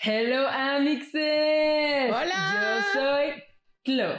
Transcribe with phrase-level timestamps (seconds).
[0.00, 2.08] Hello, Amixes.
[2.08, 2.54] Hola.
[2.54, 3.42] Yo soy
[3.82, 4.14] Clo.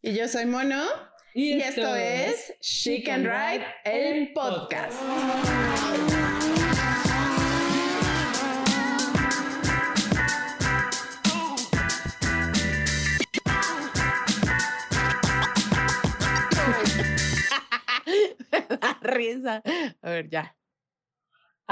[0.00, 0.86] Y yo soy Mono.
[1.34, 4.98] Y, esto, es Chic and Ride, el podcast.
[19.02, 19.62] risa.
[20.00, 20.56] A ver, ya.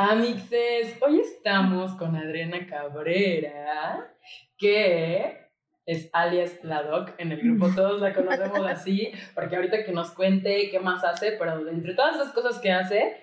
[0.03, 4.11] Amixes, hoy estamos con Adriana Cabrera,
[4.57, 5.51] que
[5.85, 10.13] es alias la Doc en el grupo, todos la conocemos así, porque ahorita que nos
[10.13, 13.23] cuente qué más hace, pero entre todas esas cosas que hace,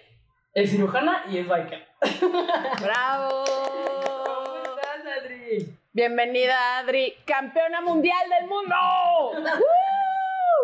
[0.54, 1.84] es cirujana y es biker.
[2.80, 3.44] ¡Bravo!
[3.44, 5.76] ¿Cómo estás, Adri?
[5.94, 8.76] Bienvenida, Adri, campeona mundial del mundo.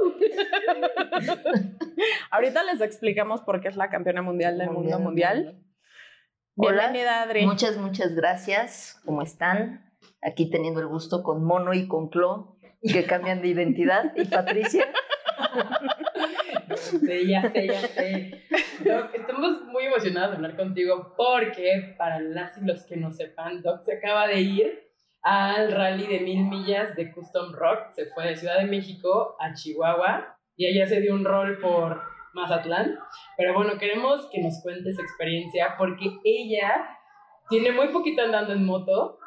[2.29, 5.57] Ahorita les explicamos por qué es la campeona mundial del mundo mundial.
[6.55, 7.47] Bienvenida, Adri.
[7.47, 9.01] Muchas, muchas gracias.
[9.05, 9.91] ¿Cómo están?
[10.21, 14.13] Aquí teniendo el gusto con Mono y con Clo, que cambian de identidad.
[14.15, 14.85] Y Patricia.
[16.75, 18.43] Sí, ya sé, ya sé.
[18.85, 23.63] Doc, estamos muy emocionados de hablar contigo porque, para las y los que no sepan,
[23.63, 24.91] Doc se acaba de ir
[25.23, 27.93] al rally de mil millas de Custom Rock.
[27.95, 32.12] Se fue de Ciudad de México a Chihuahua y allá se dio un rol por
[32.33, 32.97] Mazatlán.
[33.37, 36.85] Pero bueno, queremos que nos cuentes experiencia porque ella
[37.49, 39.19] tiene muy poquito andando en moto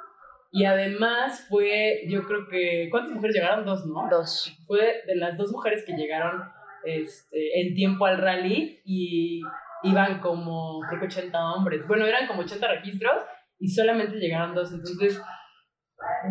[0.51, 3.67] y además fue, yo creo que, ¿cuántas mujeres llegaron?
[3.67, 4.09] Dos, ¿no?
[4.11, 4.57] Dos.
[4.67, 6.43] fue de las dos mujeres que llegaron
[6.85, 9.43] este, en tiempo al rally y
[9.83, 11.87] iban como, creo que 80 hombres.
[11.87, 13.23] Bueno, eran como 80 registros
[13.59, 14.73] y solamente llegaron dos.
[14.73, 15.21] Entonces,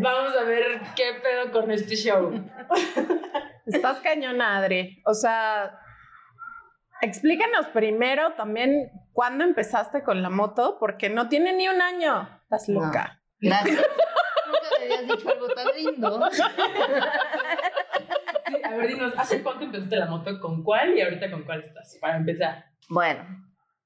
[0.02, 2.32] vamos a ver qué pedo con este show.
[3.66, 5.02] Estás cañona, Adri.
[5.06, 5.80] O sea,
[7.06, 12.28] explícanos primero también cuándo empezaste con la moto, porque no tiene ni un año.
[12.44, 12.82] Estás No.
[12.86, 13.22] loca.
[13.40, 13.78] Gracias.
[14.48, 16.30] Nunca me habías dicho algo tan lindo.
[18.48, 20.40] Sí, a ver, dinos, ¿hace cuánto empezaste la moto?
[20.40, 21.98] ¿Con cuál y ahorita con cuál estás?
[22.00, 22.66] Para empezar.
[22.90, 23.24] Bueno,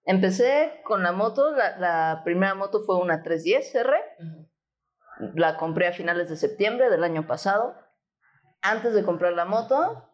[0.06, 1.52] empecé con la moto.
[1.52, 3.96] La, la primera moto fue una 310R.
[5.36, 7.76] La compré a finales de septiembre del año pasado.
[8.62, 10.06] Antes de comprar la moto,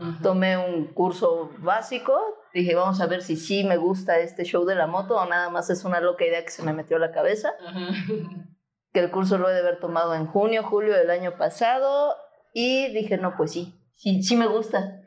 [0.00, 0.22] Ujú.
[0.22, 2.33] tomé un curso básico.
[2.54, 5.50] Dije, vamos a ver si sí me gusta este show de la moto o nada
[5.50, 7.52] más es una loca idea que se me metió a la cabeza.
[7.66, 7.88] Ajá.
[8.92, 12.14] Que el curso lo he de haber tomado en junio, julio del año pasado.
[12.52, 15.02] Y dije, no, pues sí, sí, sí me gusta.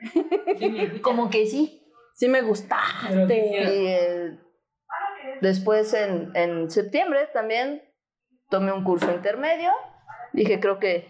[0.59, 1.90] Sí, Como que sí.
[2.16, 3.47] Sí me gustaste.
[3.47, 4.40] Y eh,
[5.40, 7.81] después en, en septiembre también
[8.50, 9.72] tomé un curso intermedio.
[10.34, 11.09] Dije, creo que,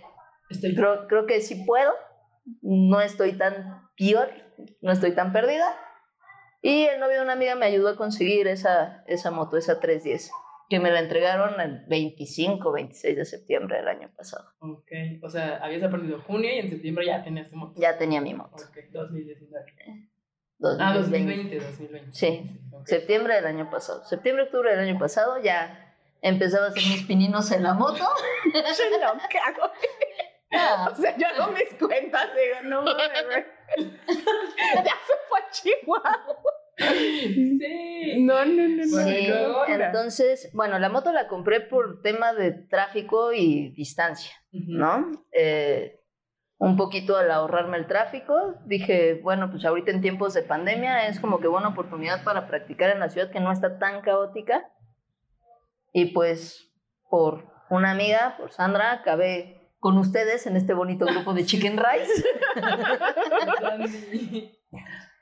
[0.49, 1.93] Estoy creo, creo que sí puedo.
[2.61, 4.29] No estoy tan peor,
[4.81, 5.75] no estoy tan perdida.
[6.61, 10.31] Y el novio de una amiga me ayudó a conseguir esa, esa moto, esa 310,
[10.69, 14.49] que me la entregaron el 25, 26 de septiembre del año pasado.
[14.59, 14.91] Ok,
[15.23, 17.79] o sea, habías aprendido junio y en septiembre ya tenías tu moto.
[17.79, 18.55] Ya tenía mi moto.
[18.55, 19.65] Ok, 2019.
[20.79, 21.55] Ah, 2020.
[21.55, 22.11] 2020, 2020.
[22.13, 22.87] Sí, Ok.
[22.87, 24.03] septiembre del año pasado.
[24.05, 28.03] Septiembre, octubre del año pasado ya empezaba a hacer mis pininos en la moto.
[28.73, 29.19] Soy loca,
[29.55, 29.71] güey.
[30.51, 33.45] Ah, O sea, yo hago mis cuentas digo, no mames, güey.
[34.75, 36.53] Ya se fue a Chihuahua.
[36.77, 38.23] Sí.
[38.23, 39.03] No, no, no, no.
[39.03, 39.29] Sí,
[39.67, 44.71] entonces, bueno, la moto la compré por tema de tráfico y distancia, Ujú.
[44.73, 45.11] ¿no?
[45.31, 45.99] Eh,
[46.59, 51.19] un poquito al ahorrarme el tráfico, dije, bueno, pues ahorita en tiempos de pandemia es
[51.19, 54.67] como que buena oportunidad para practicar en la ciudad que no está tan caótica.
[55.93, 56.71] Y pues
[57.09, 59.56] por una amiga, por Sandra, acabé
[59.87, 62.25] con ustedes en este bonito grupo de Chicken Rice.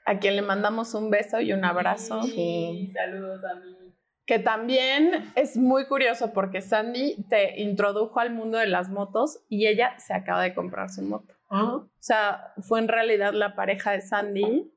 [0.08, 2.24] A quien le mandamos un beso y un abrazo.
[2.24, 2.90] Sí.
[2.92, 3.94] Saludos a mí.
[4.26, 9.68] Que también es muy curioso porque Sandy te introdujo al mundo de las motos y
[9.68, 11.36] ella se acaba de comprar su moto.
[11.50, 14.72] O sea, fue en realidad la pareja de Sandy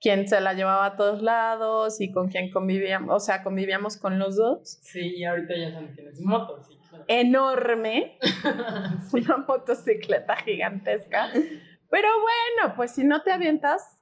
[0.00, 4.18] quien se la llevaba a todos lados y con quien convivíamos, o sea, convivíamos con
[4.18, 4.80] los dos.
[4.82, 6.74] Sí, y ahorita ya Sandy tiene su moto, sí.
[7.08, 8.18] Enorme,
[9.10, 9.18] Sí.
[9.18, 11.30] una motocicleta gigantesca.
[11.90, 14.00] Pero bueno, pues si no te avientas,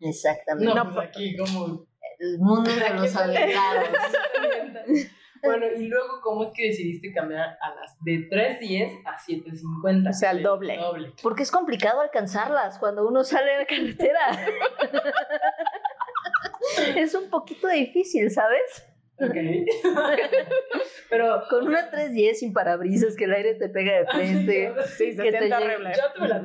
[0.00, 0.74] Exactamente.
[0.74, 1.86] No, pues aquí como...
[2.18, 3.88] El mundo de los aventados.
[5.44, 10.10] Bueno, y luego, ¿cómo es que decidiste cambiar a las de 3.10 a 7.50?
[10.10, 10.76] O sea, el Sí, doble.
[10.76, 11.12] Doble.
[11.20, 14.20] Porque es complicado alcanzarlas cuando uno sale a la carretera.
[16.96, 18.86] es un poquito difícil, ¿sabes?
[19.18, 19.34] Ok.
[21.10, 21.42] Pero...
[21.50, 24.72] Con una 310 sin parabrisas que el aire te pega de frente.
[24.96, 25.92] sí, se Que te siente horrible.
[25.94, 26.42] Yo tuve la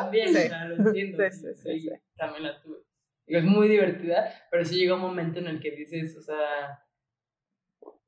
[0.00, 0.48] también, Sí.
[0.68, 1.24] lo entiendo.
[1.30, 1.90] Sí, sí, sí.
[2.16, 2.78] También la tuve.
[3.26, 6.84] Es muy divertida, pero sí llega un momento en el que dices, o sea,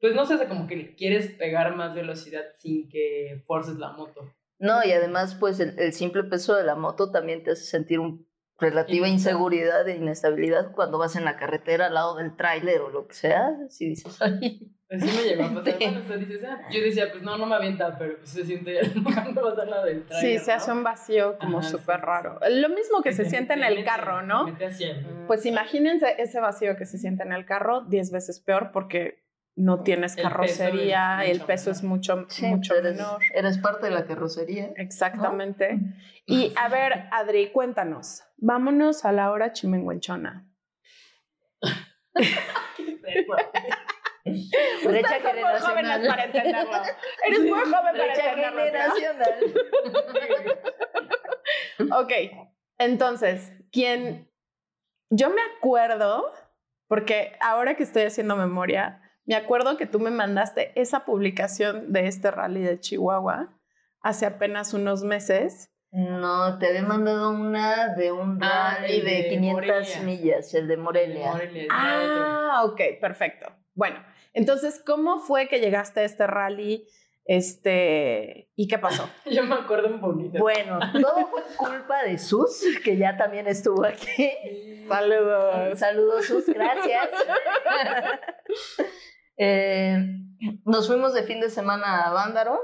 [0.01, 4.35] pues no sé, como que quieres pegar más velocidad sin que forces la moto.
[4.59, 8.01] No, y además, pues el, el simple peso de la moto también te hace sentir
[8.01, 8.29] un
[8.63, 13.07] relativa inseguridad e inestabilidad cuando vas en la carretera al lado del tráiler o lo
[13.07, 14.71] que sea, si dices, ay.
[14.91, 15.79] Así me llegó a pasar.
[15.79, 16.01] Bueno,
[16.51, 19.71] ah, yo decía, pues no, no me avienta, pero pues se siente cuando vas al
[19.71, 20.39] lado del tráiler.
[20.39, 20.77] Sí, se hace ¿no?
[20.77, 22.39] un vacío como súper sí, raro.
[22.51, 24.45] Lo mismo que se te- siente en el carro, ¿no?
[24.45, 28.41] mete hacia el- Pues imagínense ese vacío que se siente en el carro, 10 veces
[28.41, 29.22] peor porque
[29.55, 31.77] no tienes El peso carrocería, es el mucho peso menor.
[31.77, 33.21] es mucho, Sí, mucho eres, menor.
[33.35, 34.73] eres parte de la carrocería.
[34.77, 35.79] Exactamente.
[36.27, 38.23] Y a ver, Adri, cuéntanos.
[38.39, 40.47] Vámonos a la hora chimenguenchona.
[44.25, 46.25] Brecha Ustedes son muy jóvenes para generacional.
[46.27, 46.83] entenderlo.
[47.27, 48.63] Eres muy joven para Brecha entenderlo.
[48.63, 49.35] generacional.
[51.95, 52.13] Ok,
[52.79, 54.31] entonces, ¿quién?
[55.11, 56.33] Yo me acuerdo,
[56.87, 62.07] porque ahora que estoy haciendo memoria, me acuerdo que tú me mandaste esa publicación de
[62.09, 63.59] este rally de Chihuahua
[64.01, 65.69] hace apenas unos meses.
[65.93, 70.01] No, te había mandado una de un Ah, rally de, de 500 Morelia.
[70.03, 71.33] millas, el de Morelia.
[71.33, 73.47] Morelia, Ah, ok, perfecto.
[73.75, 74.03] Bueno,
[74.33, 76.87] entonces, ¿cómo fue que llegaste a este rally?
[77.25, 79.09] Este, ¿y qué pasó?
[79.31, 80.39] Yo me acuerdo un poquito.
[80.39, 84.31] Bueno, todo fue culpa de Sus, que ya también estuvo aquí.
[84.89, 85.79] Saludos.
[85.79, 87.09] Saludos, Sus, gracias.
[89.39, 89.97] Eh,
[90.67, 92.61] nos fuimos de fin de semana a Vándaro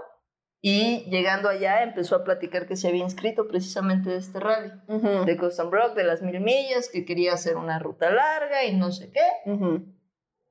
[0.61, 4.71] y llegando allá empezó a platicar que se había inscrito precisamente de este rally.
[4.87, 8.77] Ujú, De Custom Brock, de las mil millas, que quería hacer una ruta larga y
[8.77, 9.27] no sé qué.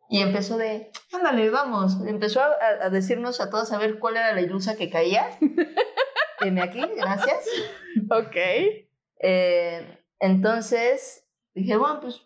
[0.09, 1.97] Y empezó de, ándale, vamos.
[2.05, 5.29] Empezó a, a decirnos a todos a ver cuál era la ilusa que caía.
[6.39, 7.45] Heme aquí, gracias.
[8.09, 8.35] Ok.
[9.19, 12.21] Eh, entonces dije, bueno, pues,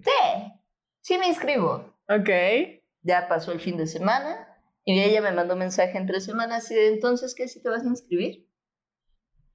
[0.00, 0.52] sí,
[1.00, 1.94] sí me inscribo.
[2.08, 2.30] Ok.
[3.02, 4.46] Ya pasó el fin de semana
[4.84, 7.48] y ella me mandó mensaje entre semanas y de entonces, ¿qué?
[7.48, 8.48] ¿Si te vas a inscribir?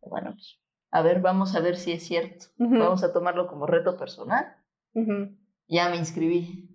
[0.01, 0.59] Bueno, pues,
[0.91, 2.47] a ver, vamos a ver si es cierto.
[2.57, 4.55] Vamos a tomarlo como reto personal.
[5.67, 6.74] Ya me inscribí.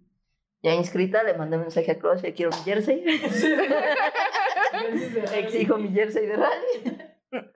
[0.62, 3.02] Ya inscrita, le mandé mensaje a Claudia, quiero mi jersey.
[5.34, 6.98] Exijo mi jersey de rally.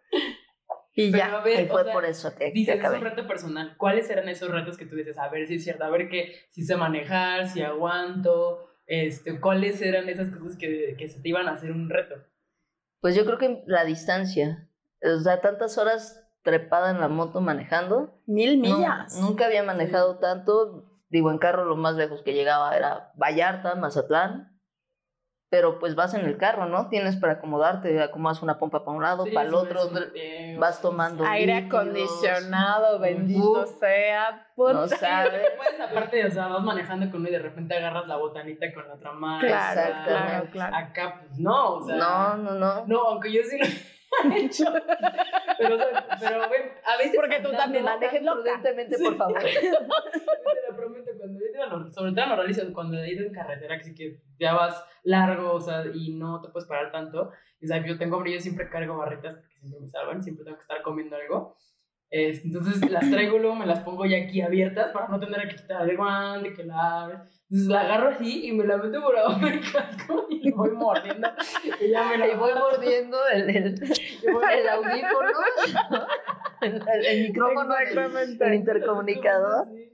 [0.96, 1.38] Y Pero ya.
[1.38, 2.98] a ver, Y fue o sea, por eso que, que Dices, es acabé.
[2.98, 3.74] un reto personal.
[3.76, 5.18] ¿Cuáles eran esos retos que tú dices?
[5.18, 9.82] A ver si es cierto, a ver que si sé manejar, si aguanto, este, ¿cuáles
[9.82, 12.14] eran esas cosas que, que se te iban a hacer un reto?
[13.00, 14.68] Pues yo creo que la distancia.
[15.02, 18.16] O sea, tantas horas trepada en la moto manejando.
[18.26, 19.18] Mil No, millas.
[19.20, 20.93] nunca había manejado tanto.
[21.14, 24.50] Digo, en carro lo más lejos que llegaba era Vallarta, Mazatlán.
[25.48, 26.88] Pero pues vas en el carro, ¿no?
[26.88, 30.58] Tienes para acomodarte, acomodas una pompa para un lado, Sí, para el sí, otro, un
[30.58, 31.80] vas sí, tomando Aire líquidos.
[31.82, 33.78] acondicionado, bendito Uf.
[33.78, 34.48] sea.
[34.56, 34.72] Puta.
[34.72, 35.52] No Sí, sabes.
[35.56, 38.88] puedes aparte, o sea, vas manejando con uno y de repente agarras la botanita con
[38.88, 39.38] la otra mano.
[39.46, 40.50] Claro, Exactamente.
[40.50, 40.76] claro, claro.
[40.76, 41.96] Acá, pues no, o sea.
[41.96, 42.86] No, no, no.
[42.88, 43.64] No, aunque yo sí lo
[44.34, 44.64] he hecho.
[45.58, 45.76] Pero,
[46.18, 47.12] pero, güey, a veces.
[47.14, 48.40] Porque tú también Manejen loca.
[48.42, 49.40] prudentemente, por favor.
[49.44, 49.70] Te
[50.70, 51.03] lo prometo,
[51.92, 55.52] sobre todo los rallies, cuando he ido en carretera, que sí que ya vas largo,
[55.52, 57.30] o sea, y no te puedes parar tanto.
[57.62, 60.62] O sea, yo tengo brillo, siempre cargo barritas porque siempre me salvan, siempre tengo que
[60.62, 61.56] estar comiendo algo.
[62.10, 65.88] Entonces las traigo luego me las pongo ya aquí abiertas para no tener que quitar
[65.88, 67.18] el guante, que la abres.
[67.50, 71.28] Entonces la agarro así y me la meto por abajo del casco y voy mordiendo.
[71.80, 75.28] Y ya me la Y voy mordiendo el, el, el audífono,
[76.60, 79.66] el, el- micrófono, el intercomunicador.
[79.74, 79.90] Sí.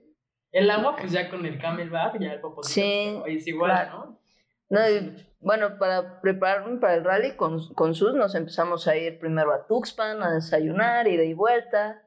[0.52, 2.72] El agua, pues ya con el camelback, ya el popotito.
[2.72, 3.98] Sí, pero Es igual, claro.
[3.98, 4.20] ¿no?
[4.70, 9.18] No, y, bueno, para prepararme para el rally con, con Sus nos empezamos a ir
[9.18, 12.02] primero a Tuxpan a desayunar, ida y vuelta.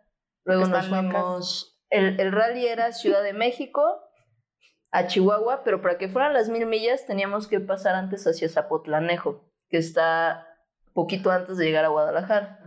[0.46, 1.80] Luego nos fuimos.
[1.90, 4.02] El, el rally era Ciudad de México
[4.92, 9.44] a Chihuahua, pero para que fueran las mil millas teníamos que pasar antes hacia Zapotlanejo,
[9.70, 10.48] que está
[10.94, 12.60] poquito antes de llegar a Guadalajara.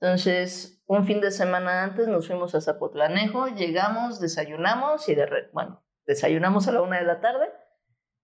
[0.00, 5.50] Entonces, un fin de semana antes nos fuimos a Zapotlanejo, llegamos, desayunamos y de re-
[5.52, 7.48] bueno, desayunamos a la una de la tarde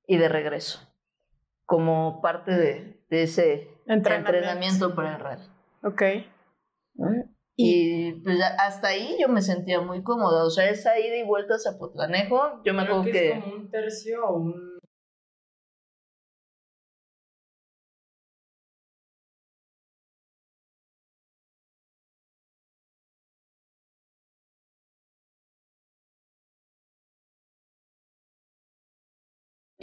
[0.08, 0.80] y de regreso,
[1.64, 4.32] como parte de, de ese Entrenamiento.
[4.34, 5.44] entrenamiento para el rally.
[5.84, 6.02] Ok.
[6.94, 7.08] ¿no?
[7.54, 11.54] Y pues hasta ahí yo me sentía muy cómoda, o sea, esa ida y vuelta
[11.54, 13.32] a Zapotlanejo, yo me Creo acuerdo que, que...
[13.32, 14.75] es como un tercio o un.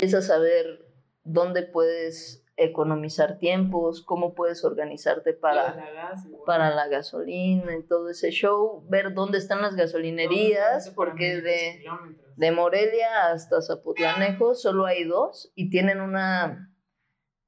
[0.04, 0.86] Empiezas a ver
[1.24, 8.10] dónde puedes economizar tiempos, cómo puedes organizarte para, La gas, para la gasolina y todo
[8.10, 14.54] ese show, ver dónde están las gasolinerías, Para porque 1500 de, de Morelia hasta Zapotlanejo
[14.56, 16.70] solo hay dos y tienen una,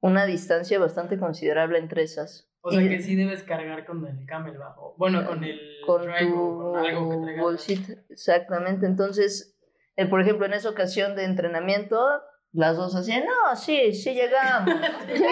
[0.00, 2.48] una distancia bastante considerable entre esas.
[2.62, 4.94] O sea Y- que sí debes cargar con el camel bajo.
[4.96, 7.44] Bueno, con el con Drago, tu con algo que traigas.
[7.44, 7.92] bolsita.
[8.08, 8.86] Exactamente.
[8.86, 9.56] Entonces,
[9.94, 12.04] eh, por ejemplo, en esa ocasión de entrenamiento,
[12.52, 14.74] las dos hacían, no, sí, sí llegamos.
[15.14, 15.22] Sí.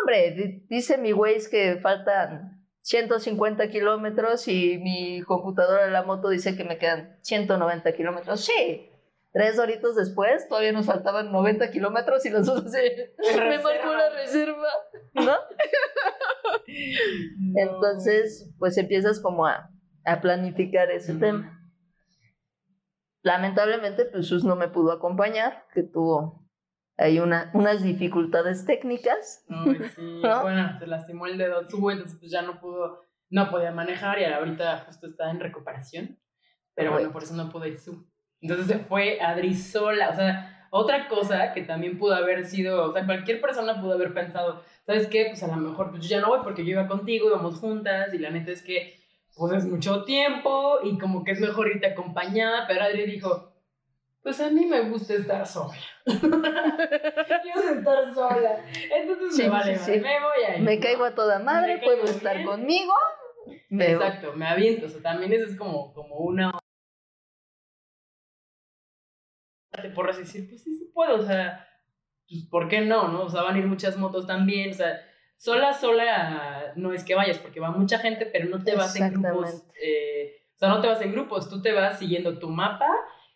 [0.00, 6.28] Hombre, di- dice mi Waze que faltan 150 kilómetros y mi computadora de la moto
[6.28, 8.44] dice que me quedan 190 kilómetros.
[8.44, 8.90] Sí.
[9.32, 12.78] Tres horitos después, todavía nos faltaban 90 kilómetros y los dos así,
[13.38, 14.68] me marcó la reserva,
[15.14, 15.22] ¿no?
[17.38, 17.60] No.
[17.60, 19.70] Entonces, pues empiezas como a,
[20.04, 21.60] a planificar ese tema.
[23.24, 26.46] Lamentablemente, pues Sus no me pudo acompañar, que tuvo
[26.98, 29.46] ahí una, unas dificultades técnicas.
[29.48, 30.42] Ay, sí, ¿No?
[30.42, 34.24] bueno, se lastimó el dedo su, entonces pues ya no pudo, no podía manejar y
[34.24, 36.20] ahorita justo está en recuperación.
[36.74, 38.06] Pero bueno, por eso no pudo ir su.
[38.42, 42.92] Entonces se fue Adri sola, o sea, otra cosa que también pudo haber sido, o
[42.92, 45.26] sea, cualquier persona pudo haber pensado, ¿sabes qué?
[45.30, 48.12] Pues a lo mejor pues yo ya no voy porque yo iba contigo, íbamos juntas
[48.12, 48.92] y la neta es que
[49.36, 53.52] pues es mucho tiempo y como que es mejor irte acompañada, pero Adri dijo,
[54.22, 55.74] pues a mí me gusta estar sola.
[56.04, 58.64] Quiero estar sola.
[58.96, 60.00] Entonces Sí, me vale, sí, sí.
[60.00, 60.62] me voy a ir.
[60.62, 62.46] Me caigo a toda madre, puedo estar bien.
[62.48, 62.92] conmigo.
[63.68, 64.06] Me voy.
[64.06, 64.86] Exacto, me aviento.
[64.86, 66.52] O sea, también eso es como, como una.
[69.72, 71.16] Te porras y decir, pues sí, sí puedo.
[71.16, 71.68] O sea,
[72.28, 73.08] pues ¿por qué no?
[73.08, 73.22] no?
[73.24, 74.70] O sea, van a ir muchas motos también.
[74.70, 75.00] O sea,
[75.44, 79.12] sola, sola no es que vayas, porque va mucha gente, pero no te vas en
[79.12, 79.66] grupos.
[79.82, 82.88] Eh, o sea, no te vas en grupos, tú te vas siguiendo tu mapa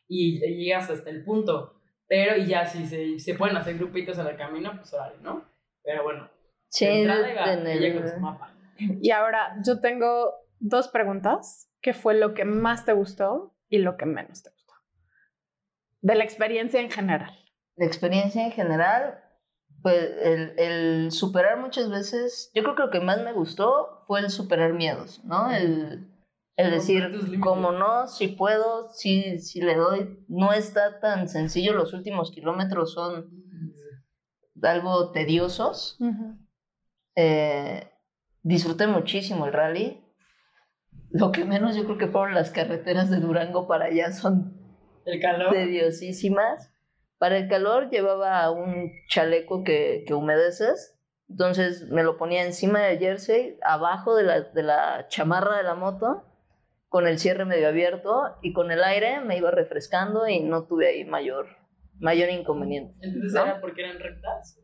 [0.07, 1.75] y llegas hasta el punto.
[2.07, 5.45] Pero, y ya, si se, se pueden hacer grupitos en el camino, pues órale, ¿no?
[5.83, 6.31] Pero bueno,
[6.71, 7.55] Sí, entrada
[7.95, 8.55] con su mapa.
[8.79, 11.71] Y ahora yo tengo dos preguntas.
[11.81, 14.75] ¿Qué fue lo que más te gustó y lo que menos te gustó?
[16.01, 17.39] De la experiencia en general.
[17.77, 19.23] la experiencia en general,
[19.83, 24.21] pues el, el superar muchas veces, yo creo que lo que más me gustó fue
[24.21, 25.51] el superar miedos, ¿no?
[25.51, 26.09] El,
[26.57, 31.93] el decir, como no, si puedo, si, si le doy, no está tan sencillo, los
[31.93, 33.31] últimos kilómetros son
[34.63, 35.99] algo tediosos.
[37.15, 37.89] Eh,
[38.43, 40.05] disfruté muchísimo el rally.
[41.11, 44.53] Lo que menos yo creo que fueron las carreteras de Durango para allá, son
[45.05, 45.53] El calor.
[45.53, 46.73] tediosísimas.
[47.19, 50.95] Para el calor llevaba un chaleco que, que humedeces,
[51.29, 55.75] entonces me lo ponía encima del jersey, abajo de la, de la chamarra de la
[55.75, 56.25] moto,
[56.89, 60.89] con el cierre medio abierto y con el aire me iba refrescando y no tuve
[60.89, 61.47] ahí mayor,
[61.99, 62.95] mayor inconveniente.
[63.03, 63.43] Entonces ¿no?
[63.45, 64.59] era porque eran rectas.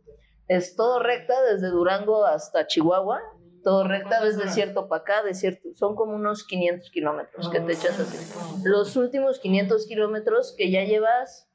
[0.48, 3.20] Es todo recta desde Durango hasta Chihuahua,
[3.62, 4.54] todo recta ¿Cuántas desde horas?
[4.54, 8.16] desierto para acá, desierto, son como unos 500 kilómetros que te Ah, echas así.
[8.18, 8.38] sí.
[8.64, 11.50] Los últimos 500 kilómetros que ya llevas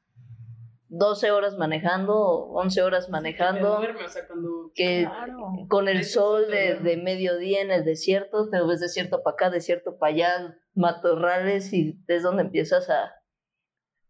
[0.92, 2.16] 12 horas manejando,
[2.52, 4.72] 11 horas manejando, duerme, o sea, cuando...
[4.74, 5.38] que Claro.
[5.68, 10.12] con el sol de, mediodía en el desierto, te ves desierto para acá, desierto para
[10.12, 13.12] allá, matorrales y es donde empiezas a...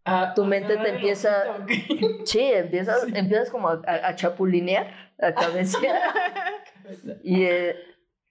[0.07, 2.21] Ah, tu mente te empieza- ojito, ok.
[2.25, 6.01] Sí, empiezas, empiezas como a, a- a chapulinear, a cabecear.
[7.23, 7.77] Y, eh,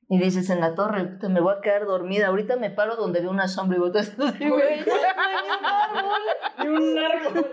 [0.10, 2.28] y dices en la torre, "Puta, me voy a quedar dormida.
[2.28, 4.80] Ahorita me paro donde veo una sombra y volteas así, güey.
[6.60, 7.52] Ni un árbol.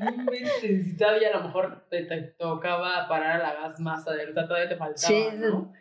[0.00, 0.86] No inventes.
[0.88, 4.42] Y todavía a lo mejor te, te tocaba parar a la gas más adelante.
[4.46, 5.72] Todavía te faltaba, Sí, ¿no?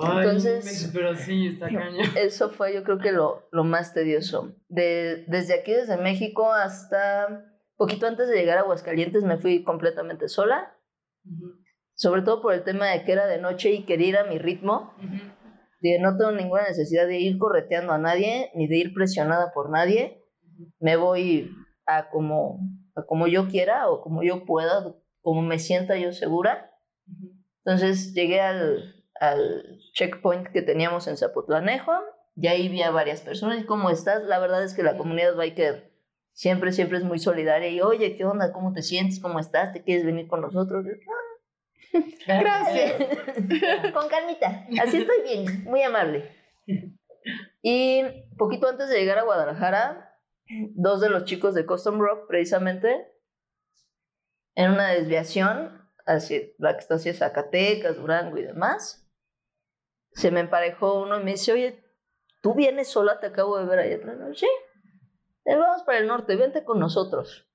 [0.00, 1.94] Ay, entonces- Pero sí, está cañón.
[2.16, 4.52] Eso fue yo creo que lo, lo más tedioso.
[4.68, 7.44] De, desde aquí, desde México hasta
[7.76, 10.76] poquito antes de llegar a Aguascalientes me fui completamente sola.
[11.24, 11.63] Ujú,
[11.94, 14.38] Sobre todo por el tema de que era de noche y quería ir a mi
[14.38, 14.92] ritmo.
[14.98, 15.34] ujú.
[15.80, 19.70] De no tengo ninguna necesidad de ir correteando a nadie, ni de ir presionada por
[19.70, 20.24] nadie.
[20.80, 21.50] Me voy
[21.86, 22.58] a como,
[22.94, 26.70] a como yo quiera o como yo pueda, como me sienta yo segura.
[27.64, 31.92] Entonces llegué al, al checkpoint que teníamos en Zapotlanejo
[32.36, 33.60] y ahí vi a varias personas.
[33.60, 34.22] ¿Y cómo estás?
[34.24, 35.92] La verdad es que la comunidad biker
[36.32, 37.68] siempre, siempre es muy solidaria.
[37.68, 38.52] Y oye, ¿qué onda?
[38.52, 39.20] ¿Cómo te sientes?
[39.20, 39.72] ¿Cómo estás?
[39.72, 40.84] ¿Te quieres venir con nosotros?
[42.26, 43.92] Gracias.
[43.92, 44.66] con calmita.
[44.82, 46.30] Así estoy bien, muy amable.
[47.62, 48.02] Y
[48.36, 50.18] poquito antes de llegar a Guadalajara,
[50.74, 53.06] dos de los chicos de Custom Rock, precisamente,
[54.54, 59.08] en una desviación hacia la que está hacia Zacatecas, Durango y demás,
[60.12, 61.82] se me emparejó uno y me dice, oye,
[62.42, 63.18] ¿tú vienes sola?
[63.20, 64.18] Te acabo de ver allá atrás.
[64.38, 64.46] Sí.
[65.46, 67.48] "Eh, Vamos para el norte, vente con nosotros.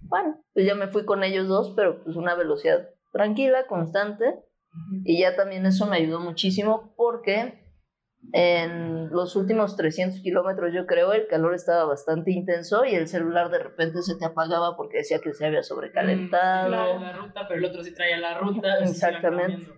[0.00, 4.36] Bueno, pues ya me fui con ellos dos, pero pues una velocidad tranquila, constante.
[5.04, 7.64] Y ya también eso me ayudó muchísimo porque
[8.32, 13.50] en los últimos 300 kilómetros, yo creo, el calor estaba bastante intenso y el celular
[13.50, 16.68] de repente se te apagaba porque decía que se había sobrecalentado.
[16.68, 18.78] Claro, la ruta, pero el otro sí traía la ruta.
[18.80, 19.72] Exactamente.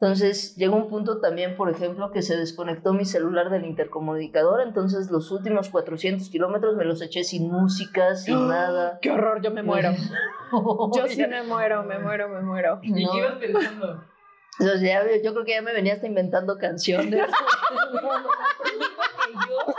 [0.00, 5.10] Entonces llegó un punto también, por ejemplo, que se desconectó mi celular del intercomunicador, entonces
[5.10, 8.98] los últimos 400 kilómetros me los eché sin música, sin nada.
[9.02, 9.42] ¡Qué horror!
[9.42, 9.90] Yo me muero.
[10.96, 12.78] yo sí me muero, me muero, me muero.
[12.82, 14.02] ¿Y qué ibas pensando?
[14.58, 17.10] Entonces ya, yo creo que ya me venía hasta inventando canciones.
[19.48, 19.74] yo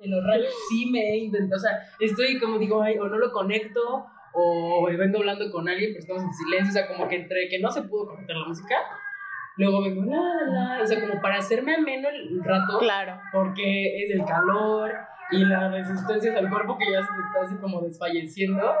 [0.00, 3.18] en los rallies sí me he intentado, o sea, estoy como digo, ay, o no
[3.18, 7.16] lo conecto, o vengo hablando con alguien, pero estamos en silencio, o sea, como que
[7.16, 8.76] entre que no se pudo conectar la música,
[9.58, 13.20] luego vengo, la, la, o sea, como para hacerme ameno el rato, claro.
[13.32, 14.92] porque es el calor
[15.30, 18.72] y la resistencia del cuerpo que ya se está así como desfalleciendo,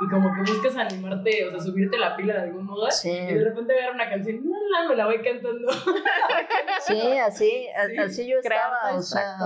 [0.00, 3.44] y como que buscas animarte, o sea, subirte la pila de algún modo, y de
[3.44, 5.70] repente ver una canción, no, me la voy cantando.
[6.80, 9.36] Sí, así, así yo estaba, o sea,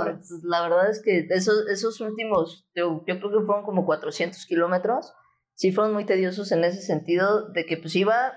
[0.43, 5.15] la verdad es que esos, esos últimos, yo, yo creo que fueron como 400 kilómetros,
[5.55, 8.33] sí fueron muy tediosos en ese sentido, de que pues iba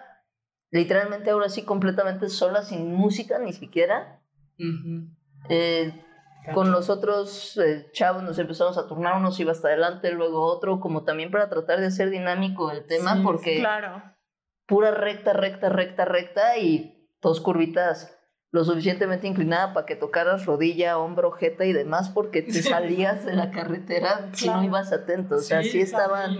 [0.71, 4.19] literalmente ahora sí completamente sola, sin música ni siquiera.
[5.49, 5.93] eh,
[6.53, 10.79] con los otros eh, chavos nos empezamos a turnar, unos iba hasta adelante, luego otro,
[10.79, 14.01] como también para tratar de hacer dinámico el tema, porque claro.
[14.65, 18.17] pura recta, recta, recta, recta y dos curvitas
[18.51, 23.33] lo suficientemente inclinada para que tocaras rodilla, hombro, jeta y demás, porque te salías de
[23.33, 26.37] la carretera si no ibas atento, o sea, sí, estaban...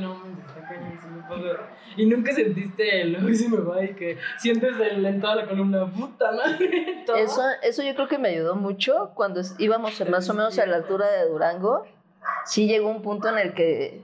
[1.95, 5.47] Y nunca sentiste el hoy se me va y que sientes el, en toda la
[5.47, 7.03] columna, puta madre.
[7.17, 10.77] Eso, eso yo creo que me ayudó mucho cuando íbamos más o menos a la
[10.77, 11.83] altura de Durango.
[12.45, 14.01] Sí llegó un punto en el que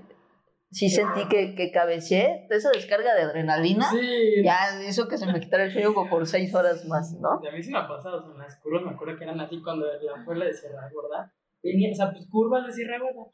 [0.72, 4.44] sí sentí que, que cabeceé, esa descarga de adrenalina, sí.
[4.44, 7.40] ya hizo que se me quitara el sueño por seis horas más, ¿no?
[7.48, 9.40] A mí sí me ha pasado, o sea, en las curvas me acuerdo que eran
[9.40, 13.00] así cuando la fue la de Sierra Gorda, venía, o sea, pues curvas de Sierra
[13.00, 13.32] Gorda,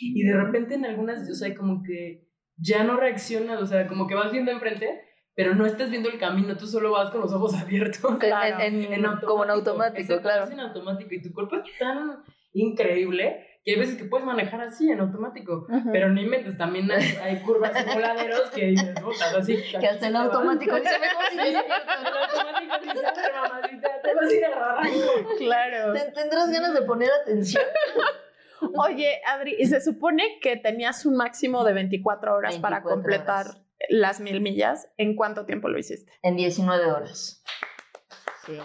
[0.00, 4.06] y de repente en algunas, o sea, como que ya no reaccionas, o sea, como
[4.06, 5.02] que vas viendo enfrente,
[5.34, 8.18] pero no estás viendo el camino, tú solo vas con los ojos abiertos.
[8.18, 10.50] Claro, en, como en automático, claro.
[10.50, 14.90] en automático y tu cuerpo es tan increíble que hay veces que puedes manejar así
[14.90, 18.94] en automático, pero no inventes, también hay, curvas simuladeros que dices,
[19.38, 25.36] así que hasta en automático dice, en automático dice, mamacita, te vas a ir a
[25.38, 25.92] Claro.
[26.12, 27.62] ¿Tendrás ganas de poner atención?
[28.78, 33.46] Oye, Adri, y se supone que tenías un máximo de 24 horas para completar
[33.88, 34.88] las mil millas.
[34.96, 36.12] ¿En cuánto tiempo lo hiciste?
[36.22, 37.42] En 19 horas.
[38.46, 38.58] Sí.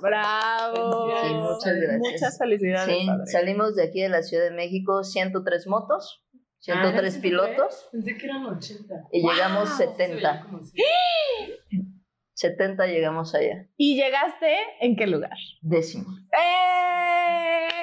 [0.00, 1.10] Bravo.
[1.22, 2.00] Sí, muchas gracias.
[2.00, 2.94] Muchas felicidades.
[2.94, 6.24] Sí, salimos de aquí de la Ciudad de México 103 motos,
[6.60, 7.88] 103 ah, pilotos.
[7.92, 8.94] Pensé que eran 80.
[9.12, 10.46] Y llegamos 70.
[12.34, 13.68] 70 llegamos allá.
[13.76, 15.36] ¿Y llegaste en qué lugar?
[15.60, 16.06] Décimo.
[16.32, 17.78] ¡Eh!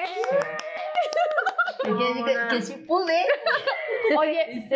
[2.50, 3.24] Que, sí pude.
[4.18, 4.68] Oye,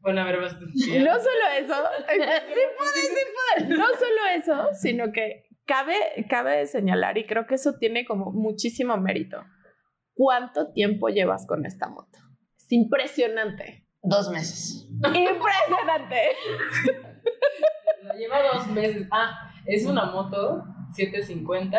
[0.00, 0.66] bueno, a ver, vas tú.
[0.74, 1.74] No solo eso,
[2.08, 3.76] sí pude, sí pude.
[3.76, 8.96] No solo eso, sino que cabe, cabe señalar, y creo que eso tiene como muchísimo
[8.96, 9.42] mérito.
[10.14, 12.18] ¿Cuánto tiempo llevas con esta moto?
[12.56, 13.86] Es impresionante.
[14.02, 14.88] Dos meses.
[14.90, 16.36] Impresionante.
[18.18, 19.06] Lleva dos meses.
[19.10, 21.78] Ah, es una moto 750.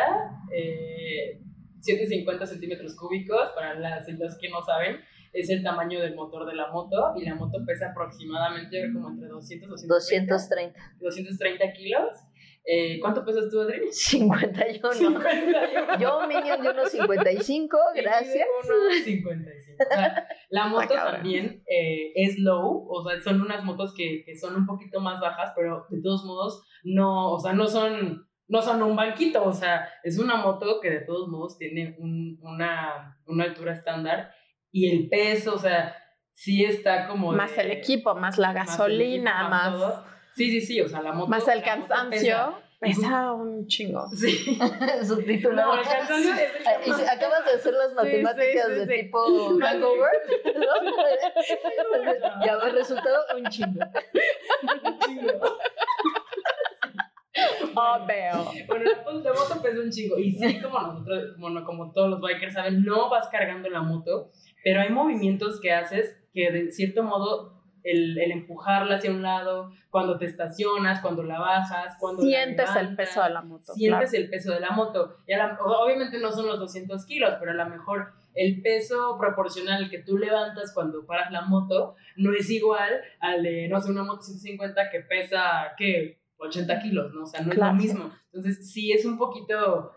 [0.52, 1.43] Eh,
[1.84, 5.02] 750 centímetros cúbicos, para las, los que no saben,
[5.34, 9.28] es el tamaño del motor de la moto y la moto pesa aproximadamente como entre
[9.28, 10.80] 200 230, 230.
[11.00, 12.10] 230 kilos.
[12.66, 13.92] Eh, ¿Cuánto pesas tú, Adri?
[13.92, 14.94] 51.
[14.94, 16.00] 51.
[16.00, 18.48] Yo, minion de unos 55, gracias.
[18.64, 19.42] Unos 55.
[20.50, 24.66] la moto también eh, es low, o sea, son unas motos que, que son un
[24.66, 28.96] poquito más bajas, pero de todos modos no, o sea, no son no son un
[28.96, 33.74] banquito, o sea, es una moto que de todos modos tiene un, una, una, altura
[33.74, 34.34] estándar
[34.72, 35.96] y el peso, o sea,
[36.34, 37.32] sí está como...
[37.32, 40.04] Más el equipo, más la gasolina, más...
[40.36, 41.30] Sí, sí, sí, o sea, la moto...
[41.30, 42.64] Más el cansancio.
[42.84, 43.32] Pesa.
[43.32, 44.06] un chingo.
[44.16, 44.60] Sí.
[45.04, 45.56] Subtítulo.
[45.56, 50.12] No, el cansancio es Acabas de hacer las matemáticas de tipo hangover.
[50.56, 50.66] ¿no?
[52.46, 53.86] ya, el resultado, un chingo.
[54.86, 55.58] un chingo.
[58.08, 58.52] Veo.
[58.68, 58.86] Bueno,
[59.24, 60.18] la, moto pesa un chingo.
[60.18, 64.32] Y sí, como nosotros, bueno, como todos los bikers saben, no vas cargando la moto,
[64.64, 69.72] pero hay movimientos que haces que de cierto modo el, el, empujarla hacia un lado,
[69.90, 73.74] cuando te estacionas, cuando la bajas, cuando sientes el peso de la moto.
[73.74, 75.18] Sientes el peso de la moto.
[75.28, 80.00] Y obviamente no son los 200 kilos, pero a lo mejor el peso proporcional que
[80.00, 84.22] tú levantas cuando paras la moto no es igual al de, no sé, una moto
[84.22, 86.23] 150 que pesa, ¿qué?
[86.44, 87.24] 80 kilos, ¿no?
[87.24, 88.12] O sea, no es lo mismo.
[88.32, 89.92] Entonces, sí es un poquito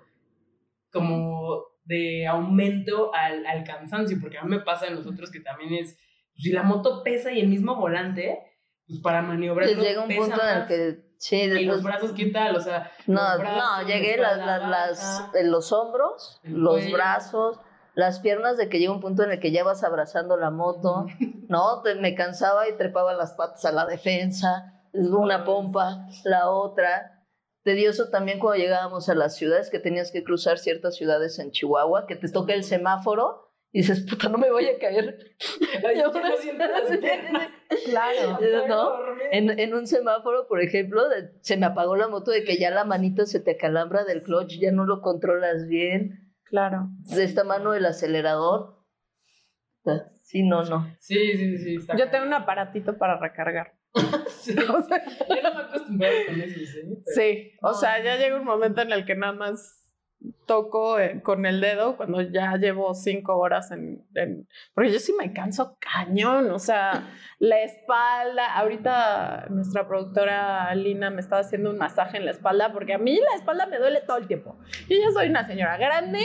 [0.90, 5.40] como de aumento al, al cansancio, porque a mí me pasa en los otros que
[5.40, 5.98] también es,
[6.35, 8.38] si la moto pesa y el mismo volante,
[8.87, 9.68] pues para maniobrar.
[9.68, 12.56] llega un punto en el que Sí, y los brazos, ¿qué tal?
[12.56, 17.59] O sea, no, no, llegué las, las, en los hombros, los brazos,
[17.94, 21.06] las piernas de que llega un punto en el que ya vas abrazando la moto,
[21.48, 21.82] ¿no?
[21.98, 27.24] me cansaba y trepaba las patas a la defensa, una pompa, la otra.
[27.62, 32.06] Tedioso también cuando llegábamos a las ciudades, que tenías que cruzar ciertas ciudades en Chihuahua,
[32.06, 35.37] que te toca el semáforo y dices, puta, no me voy a caer.
[37.85, 38.38] claro.
[38.68, 38.92] ¿no?
[39.32, 41.02] En, en, un semáforo, por ejemplo,
[41.40, 44.59] se me apagó la moto de que ya la manita se te acalambra del clutch,
[44.59, 46.32] ya no lo controlas bien.
[46.44, 46.88] Claro.
[47.14, 48.76] De esta mano el acelerador.
[50.27, 50.93] Sí, no, no.
[50.99, 51.87] Sí, sí, sí.
[51.97, 53.75] Yo tengo un aparatito para recargar.
[54.29, 54.57] sí.
[54.59, 57.03] O sea, yo no me acostumbrado con eso, ¿sí?
[57.15, 59.86] Sí, o sea, ya llega un momento en el que nada más
[60.46, 64.07] toco eh, con el dedo cuando ya llevo cinco horas en,
[64.74, 68.55] Porque yo sí me canso cañón, o sea, la espalda...
[68.57, 73.18] Ahorita nuestra productora Lina me estaba haciendo un masaje en la espalda porque a mí
[73.18, 74.59] la espalda me duele todo el tiempo.
[74.88, 76.20] Yo ya soy una señora grande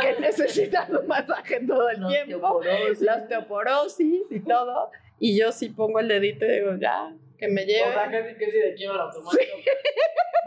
[0.00, 2.60] que necesita un masaje todo el tiempo.
[3.00, 4.90] La osteoporosis y todo.
[5.18, 7.90] Y yo sí pongo el dedito y digo, ya, que me lleve.
[7.90, 9.56] O sea, casi que sí de aquí la automático.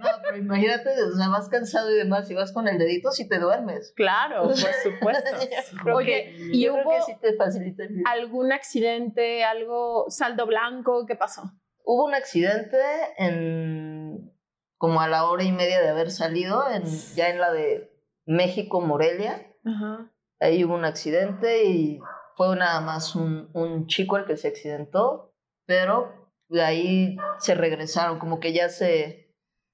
[0.01, 3.27] No, pero imagínate, o sea, vas cansado y demás, y vas con el dedito si
[3.27, 3.93] te duermes.
[3.95, 5.29] Claro, por supuesto.
[5.93, 6.91] Oye, ¿y hubo
[8.05, 11.05] algún accidente, algo, saldo blanco?
[11.05, 11.43] ¿Qué pasó?
[11.83, 12.77] Hubo un accidente
[13.17, 14.31] en
[14.77, 17.93] como a la hora y media de haber salido, en, ya en la de
[18.25, 19.47] México, Morelia.
[20.39, 21.99] Ahí hubo un accidente y
[22.35, 25.35] fue nada más un, un chico el que se accidentó,
[25.67, 26.20] pero
[26.51, 29.31] de ahí se regresaron, como que ya se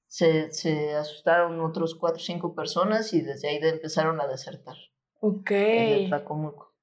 [0.08, 4.76] se, se asustaron otros cuatro o cinco personas y desde ahí empezaron a desertar.
[5.20, 5.52] Ok.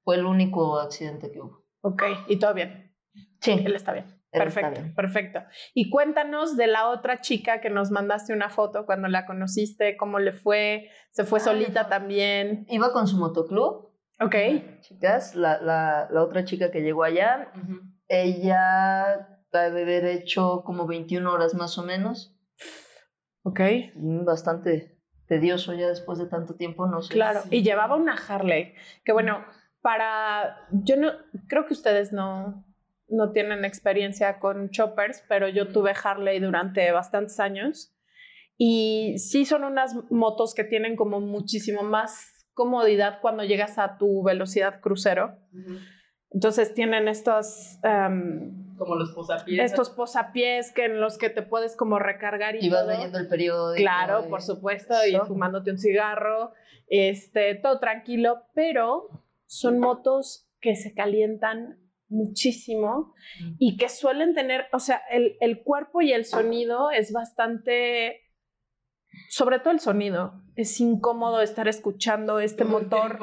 [0.03, 1.65] Fue el único accidente que hubo.
[1.81, 2.95] Ok, y todo bien.
[3.41, 3.51] Sí.
[3.65, 4.05] Él está bien.
[4.31, 5.39] perfecto, perfecto.
[5.73, 10.19] Y cuéntanos de la otra chica que nos mandaste una foto cuando la conociste, cómo
[10.19, 12.65] le fue, se fue ah, solita también.
[12.69, 13.91] Iba con su motoclub.
[14.19, 14.35] Ok.
[14.81, 17.51] Chicas, la, la, la otra chica que llegó allá,
[18.07, 22.35] ella debe haber hecho como 21 horas más o menos.
[23.43, 23.59] Ok.
[23.95, 27.13] Mm, bastante tedioso ya después de tanto tiempo, no sé.
[27.13, 29.43] Claro, y llevaba una Harley, que bueno,
[29.81, 31.11] para, yo no,
[31.47, 32.65] creo que ustedes no,
[33.07, 37.95] no tienen experiencia con choppers, pero yo tuve Harley durante bastantes años
[38.57, 44.23] y sí son unas motos que tienen como muchísimo más comodidad cuando llegas a tu
[44.23, 45.37] velocidad crucero.
[46.31, 47.77] Entonces tienen estos...
[47.83, 49.71] Em, como los posapiés.
[49.71, 53.27] Estos posapiés que en los que te puedes como recargar y, y vas leyendo el
[53.27, 53.81] periódico.
[53.81, 56.53] Claro, por supuesto, y fumándote un cigarro,
[56.87, 59.09] este, todo tranquilo, pero
[59.45, 63.13] son motos que se calientan muchísimo
[63.57, 68.25] y que suelen tener, o sea, el, el cuerpo y el sonido es bastante
[69.29, 70.41] sobre todo el sonido.
[70.55, 73.19] Es incómodo estar escuchando este motor.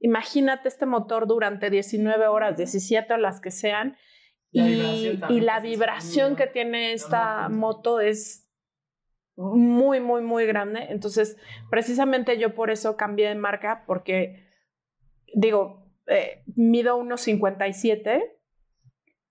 [0.00, 3.96] Imagínate este motor durante 19 horas, 17 o las que sean.
[4.52, 8.50] Y, la vibración que tiene esta moto es
[9.36, 10.86] muy, muy, muy grande.
[10.90, 11.38] Entonces,
[11.70, 14.46] precisamente yo por eso cambié de marca, porque
[15.34, 18.22] digo, eh, mido 1,57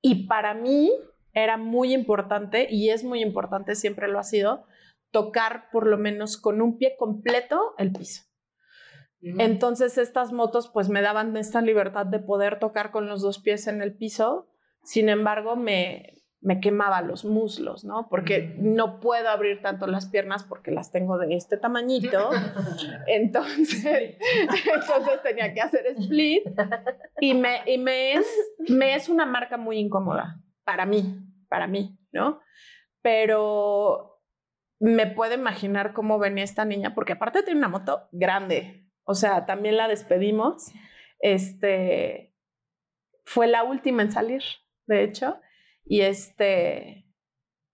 [0.01, 0.91] y para mí
[1.33, 4.65] era muy importante, y es muy importante, siempre lo ha sido,
[5.11, 8.23] tocar por lo menos con un pie completo el piso.
[9.21, 13.67] Entonces estas motos pues me daban esta libertad de poder tocar con los dos pies
[13.67, 14.50] en el piso,
[14.83, 18.07] sin embargo me, me quemaba los muslos, ¿no?
[18.09, 22.31] Porque no puedo abrir tanto las piernas porque las tengo de este tamañito.
[23.07, 24.17] Entonces,
[24.73, 26.43] entonces tenía que hacer split
[27.19, 28.25] y, me, y me, es,
[28.69, 32.41] me es una marca muy incómoda para mí, para mí, ¿no?
[33.01, 34.19] Pero
[34.79, 38.87] me puedo imaginar cómo venía esta niña, porque aparte tiene una moto grande.
[39.03, 40.71] O sea, también la despedimos.
[41.19, 42.33] Este
[43.25, 44.41] fue la última en salir,
[44.91, 45.39] de hecho.
[45.85, 47.05] Y este,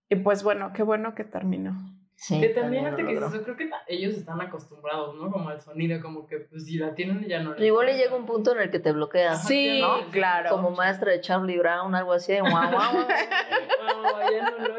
[0.10, 1.76] y pues bueno, qué bueno que terminó.
[2.20, 5.32] Sí, que también, que yo creo que ellos están acostumbrados, ¿no?
[5.32, 7.56] Como al sonido, como que pues si la tienen ya no.
[7.64, 9.36] Igual le llega un punto en el que te bloquea.
[9.36, 10.10] Sí, ¿no?
[10.10, 10.50] claro.
[10.50, 12.40] Como maestra de Charlie Brown, algo así.
[12.40, 13.08] Guau, guau,
[14.32, 14.76] ya no lo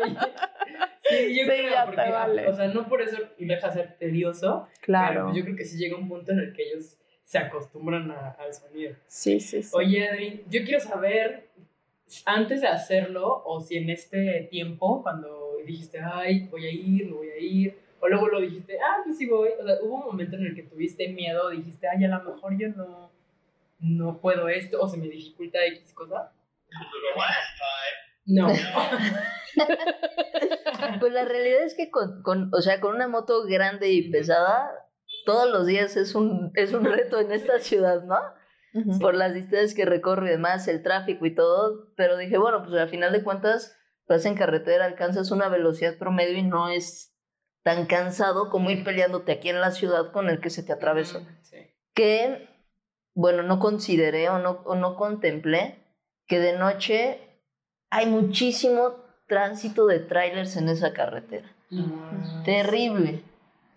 [1.09, 4.66] Sí, yo creo, porque, o sea, no por eso deja ser tedioso.
[4.83, 5.27] Claro.
[5.27, 6.98] Pero yo creo que sí llega un punto en el que ellos
[7.29, 8.96] se acostumbran al sonido.
[9.07, 9.70] Sí, sí, sí.
[9.74, 11.47] Oye, Adri, yo quiero saber,
[12.25, 17.16] antes de hacerlo, o si en este tiempo, cuando dijiste, ay, voy a ir, no
[17.16, 20.07] voy a ir, o luego lo dijiste, ah, pues sí voy, o sea, hubo un
[20.07, 23.11] momento en el que tuviste miedo, dijiste, ay, a lo mejor yo no,
[23.81, 26.33] no puedo esto, o se me dificulta X cosa.
[28.27, 28.49] No.
[31.01, 34.71] pues la realidad es que con, con, o sea, con una moto grande y pesada,
[35.25, 38.18] todos los días es un, es un reto en esta ciudad, ¿no?
[39.00, 41.92] Por las distancias que recorre y demás, el tráfico y todo.
[41.96, 43.76] Pero dije, bueno, pues al final de cuentas,
[44.09, 47.14] vas en carretera, alcanzas una velocidad promedio y no es
[47.62, 51.26] tan cansado como ir peleándote aquí en la ciudad con el que se te atravesó.
[51.94, 52.48] Que,
[53.14, 55.85] bueno, no consideré o no, o no contemplé
[56.26, 57.20] que de noche
[57.90, 61.50] hay muchísimo tránsito de trailers en esa carretera.
[61.70, 62.44] Mm.
[62.44, 63.22] Terrible.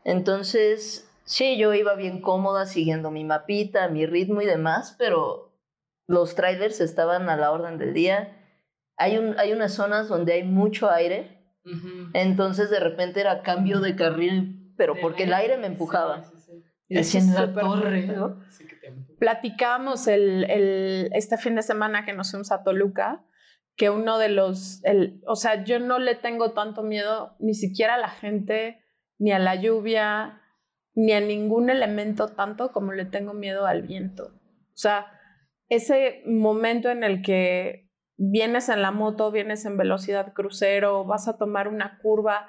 [0.04, 5.58] Entonces, sí, yo iba bien cómoda siguiendo mi mapita, mi ritmo y demás, pero
[6.06, 8.38] los trailers estaban a la orden del día.
[8.98, 11.40] Hay, un, hay unas zonas donde hay mucho aire,
[12.14, 15.58] entonces de repente era cambio de carril, pero porque el aire.
[15.58, 16.24] me empujaba.
[17.04, 18.14] Sí, en la torre,
[19.18, 23.24] Platicamos el, el, este fin de semana que nos fuimos a Toluca
[23.78, 27.96] que uno de los, el, o sea, yo no le tengo tanto miedo ni siquiera
[27.96, 28.84] a la gente,
[29.18, 30.41] ni a la lluvia,
[30.94, 34.32] ni a ningún elemento tanto como le tengo miedo al viento.
[34.74, 35.08] O sea,
[35.70, 41.38] ese momento en el que vienes en la moto, vienes en velocidad crucero, vas a
[41.38, 42.48] tomar una curva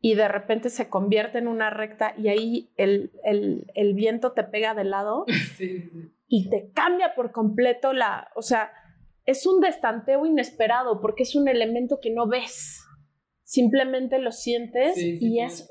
[0.00, 4.44] y de repente se convierte en una recta y ahí el, el, el viento te
[4.44, 5.24] pega de lado
[6.28, 8.70] y te cambia por completo la, o sea,
[9.24, 12.84] es un destanteo inesperado porque es un elemento que no ves.
[13.44, 15.70] Simplemente lo sientes y es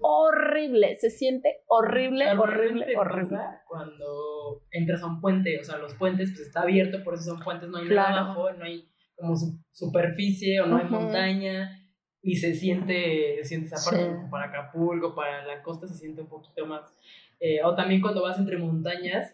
[0.00, 0.96] horrible.
[0.96, 3.38] Se siente horrible, horrible, horrible.
[3.66, 7.40] Cuando entras a un puente, o sea, los puentes pues está abierto, por eso son
[7.40, 9.34] puentes, no hay nada abajo, no hay como
[9.72, 11.70] superficie o no hay montaña
[12.22, 16.28] y se siente, se siente esa parte para Acapulco, para la costa se siente un
[16.28, 16.94] poquito más.
[17.38, 19.32] Eh, o también cuando vas entre montañas,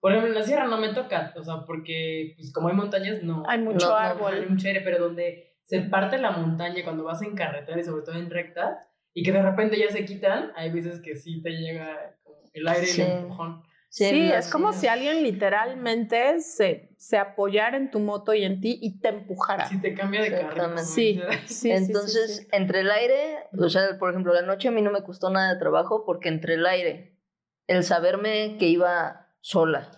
[0.00, 3.22] por ejemplo, en la sierra no me toca, o sea, porque pues como hay montañas,
[3.22, 3.44] no.
[3.46, 4.34] Hay mucho árbol.
[4.34, 8.04] hay mucho aire, pero donde se parte la montaña cuando vas en carretera y sobre
[8.04, 11.50] todo en rectas, y que de repente ya se quitan, hay veces que sí te
[11.50, 12.16] llega
[12.52, 13.62] el aire y el empujón.
[13.88, 18.78] Sí, es como si alguien literalmente se, se apoyara en tu moto y en ti
[18.80, 19.68] y te empujara.
[19.68, 20.76] Sí, te cambia de carro.
[20.78, 24.90] Sí, sí, Entonces, entre el aire, o sea, por ejemplo, la noche a mí no
[24.90, 27.18] me costó nada de trabajo porque entre el aire,
[27.66, 29.90] el saberme que iba sola.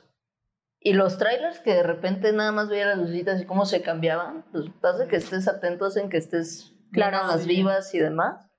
[0.80, 4.44] Y los trailers que de repente nada más veía las lucitas y cómo se cambiaban,
[4.50, 8.50] pues hace que estés atento, en que estés claro las vivas y demás.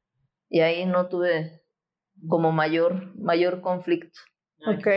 [0.49, 1.61] Y ahí no tuve
[2.27, 4.19] como mayor, mayor conflicto.
[4.65, 4.87] Ok.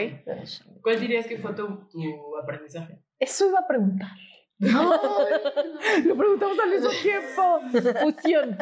[0.83, 1.67] ¿Cuál dirías que fue tu,
[2.43, 3.03] aprendizaje?
[3.19, 4.11] Eso iba a preguntar.
[4.59, 4.93] No,
[6.07, 7.61] lo preguntamos al mismo tiempo.
[8.01, 8.59] Fusión.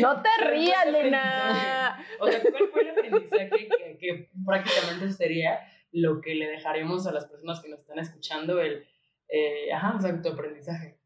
[0.00, 2.04] No te rías, Lena.
[2.20, 5.60] O sea, ¿cuál fue el aprendizaje que, prácticamente sería
[5.92, 8.86] lo que le dejaremos a las personas que nos están escuchando, el,
[9.28, 10.99] eh, ajá, o sea, tu aprendizaje?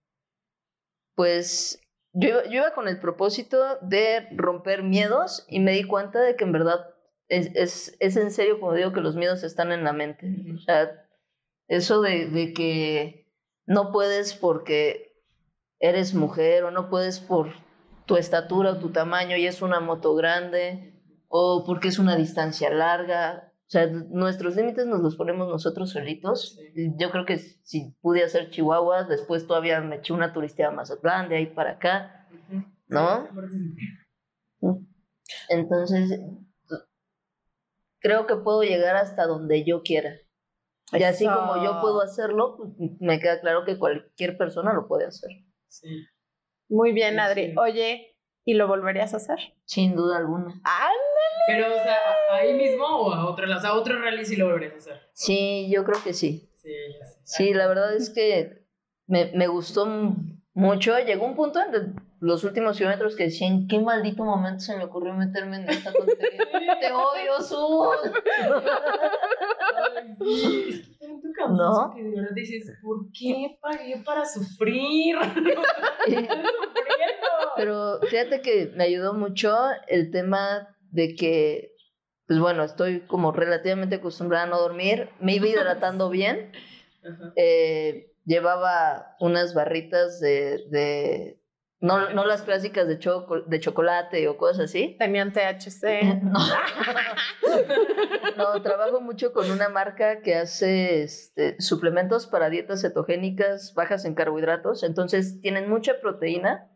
[1.15, 1.81] Pues
[2.13, 6.45] yo, yo iba con el propósito de romper miedos y me di cuenta de que
[6.45, 6.95] en verdad
[7.29, 10.27] es, es, es en serio como digo que los miedos están en la mente.
[10.55, 11.07] O sea,
[11.69, 13.33] eso de, de que
[13.67, 15.23] no puedes porque
[15.81, 17.53] eres mujer o no puedes por
[18.07, 20.95] tu estatura o tu tamaño y es una moto grande
[21.29, 23.53] o porque es una distancia larga.
[23.67, 26.59] O sea, nuestros límites nos los ponemos nosotros solitos.
[26.75, 31.37] Yo creo que si pude hacer Chihuahua, después todavía me eché una turisteada más grande
[31.37, 32.29] ahí para acá,
[32.89, 33.27] ¿no?
[35.49, 36.21] Entonces,
[38.01, 40.15] creo que puedo llegar hasta donde yo quiera.
[40.93, 45.07] Y así como yo puedo hacerlo, pues, me queda claro que cualquier persona lo puede
[45.07, 45.31] hacer.
[45.69, 46.07] Sí.
[46.69, 47.55] Muy bien, Adri.
[47.57, 49.39] Oye, ¿y lo volverías a hacer?
[49.65, 50.61] Sin duda alguna.
[50.65, 51.14] ¡Ándale!
[51.47, 51.99] Pero, o sea,
[52.33, 55.01] ahí mismo o a otro, o sea, otro rally sí lo volverías a hacer.
[55.13, 56.51] Sí, yo creo que sí.
[56.57, 56.71] Sí,
[57.25, 58.65] Sí, la verdad es que
[59.07, 59.87] me, me gustó
[60.55, 60.99] mucho.
[60.99, 64.85] Llegó un punto en los últimos kilómetros que decía, ¿en qué maldito momento se me
[64.85, 66.79] ocurrió meterme en esta tontería?
[66.81, 67.97] ¡Te odio, Sur!
[71.51, 71.93] ¿No?
[71.95, 75.17] Que de verdad dices, ¿por qué pagué para sufrir?
[77.57, 79.55] Pero fíjate que me ayudó mucho
[79.89, 81.73] el tema de que,
[82.27, 86.53] pues bueno, estoy como relativamente acostumbrada a no dormir, me iba hidratando bien,
[87.37, 91.41] eh, llevaba unas barritas de, de
[91.81, 94.97] No, no las clásicas de, choco, de chocolate o cosas así.
[94.99, 96.23] Tenían THC.
[96.23, 96.39] No.
[98.37, 104.15] no, trabajo mucho con una marca que hace este, suplementos para dietas cetogénicas bajas en
[104.15, 104.83] carbohidratos.
[104.83, 106.71] Entonces tienen mucha proteína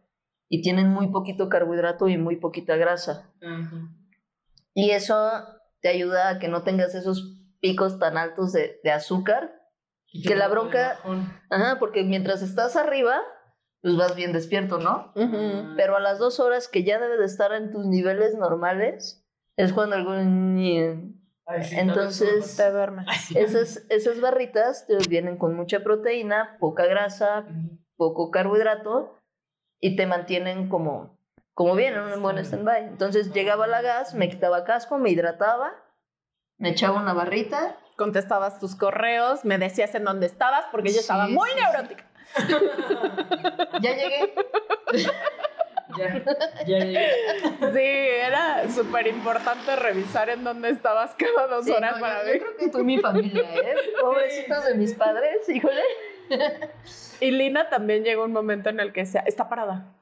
[0.49, 3.33] y tienen muy poquito carbohidrato y muy poquita grasa.
[4.79, 5.33] Y eso
[5.81, 9.53] te ayuda a que no tengas esos picos tan altos de, de azúcar.
[10.25, 11.01] que la bronca...
[11.51, 13.21] Ajá, porque mientras estás arriba,
[13.83, 15.13] pues vas bien despierto, ¿no?
[15.77, 19.73] Pero a las dos horas que ya debes de estar en tus niveles normales, es
[19.73, 21.27] cuando algún...
[21.73, 23.07] Entonces, te duermes.
[23.35, 27.49] Esas, esas barritas te vienen con mucha proteína, poca grasa,
[27.97, 29.19] poco carbohidrato
[29.81, 31.18] y te mantienen como,
[31.59, 32.85] como bien en un buen stand-by.
[32.85, 35.73] Entonces llegaba la gas, me quitaba casco, me hidrataba,
[36.57, 37.77] me echaba una barrita.
[37.97, 42.05] Contestabas tus correos, me decías en dónde estabas porque yo estaba muy neurótica.
[43.83, 44.35] ya llegué.
[45.99, 46.25] ya,
[46.65, 47.11] ya llegué.
[47.59, 52.39] Sí, era súper importante revisar en dónde estabas cada dos horas para ver.
[52.39, 53.75] Yo creo que tú y mi familia, ¿eh?
[54.01, 55.83] Pobrecitos de mis padres, híjole.
[57.19, 59.98] Y Lina también llegó un momento en el que se, está parada.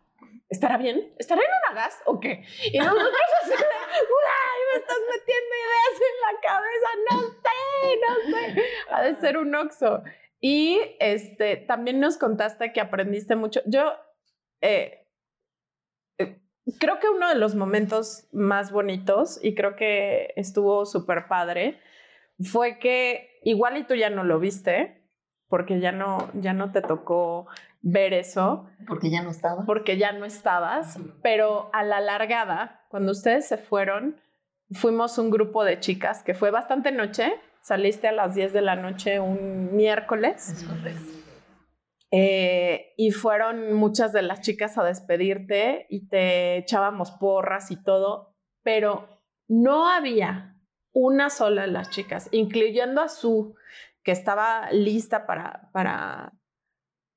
[0.49, 1.13] ¿Estará bien?
[1.19, 2.45] ¿Estará en una gas o qué?
[2.73, 6.89] Y nosotros así ¡ay, me estás metiendo ideas en la cabeza!
[7.11, 8.63] No sé, no sé.
[8.91, 10.03] Ha de ser un oxo.
[10.41, 13.61] Y este, también nos contaste que aprendiste mucho.
[13.67, 13.95] Yo
[14.61, 15.09] eh,
[16.19, 16.41] eh,
[16.79, 21.81] creo que uno de los momentos más bonitos, y creo que estuvo súper padre,
[22.39, 25.03] fue que igual y tú ya no lo viste,
[25.49, 27.47] porque ya no, ya no te tocó
[27.87, 28.67] ver eso.
[28.87, 29.65] Porque ya no estaba.
[29.65, 34.21] Porque ya no estabas, pero a la largada, cuando ustedes se fueron,
[34.73, 38.75] fuimos un grupo de chicas que fue bastante noche, saliste a las 10 de la
[38.75, 40.51] noche un miércoles.
[40.51, 41.13] Es correcto.
[42.11, 48.35] Eh, y fueron muchas de las chicas a despedirte y te echábamos porras y todo,
[48.63, 50.57] pero no había
[50.93, 53.55] una sola de las chicas, incluyendo a Su,
[54.03, 56.33] que estaba lista para, para,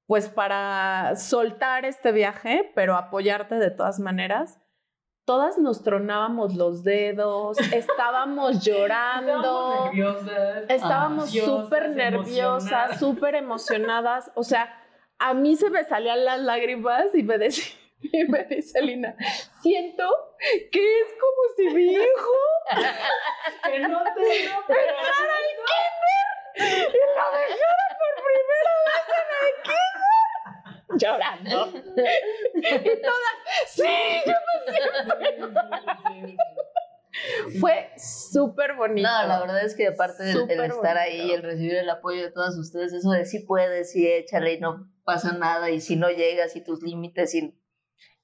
[0.10, 4.60] pues para soltar este viaje, pero apoyarte de todas maneras
[5.24, 9.91] todas nos tronábamos los dedos, estábamos llorando,
[10.67, 14.84] estábamos súper nerviosas, súper emocionadas, o sea,
[15.19, 19.15] a mí se me salían las lágrimas y me decía, y me dice Lina,
[19.62, 20.10] siento
[20.72, 22.39] que es como si mi hijo
[23.65, 26.10] que no te entrara al kinder
[26.56, 27.98] y lo dejara
[28.49, 29.89] primera en el kinder
[30.97, 31.71] llorando.
[32.57, 33.35] y todas,
[33.67, 33.83] sí,
[34.25, 34.39] yo me
[37.59, 39.07] Fue súper bonito.
[39.07, 42.31] No, la verdad es que aparte del el estar ahí, el recibir el apoyo de
[42.31, 46.09] todas ustedes, eso de sí puedes, sí échale y no pasa nada, y si no
[46.09, 47.35] llegas y tus límites.
[47.35, 47.53] Y,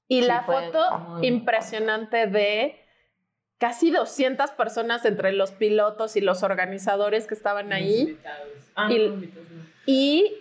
[0.07, 2.79] y la foto impresionante de
[3.59, 8.19] casi 200 personas entre los pilotos y los organizadores que estaban ahí.
[8.75, 9.33] Ah, y,
[9.85, 10.33] y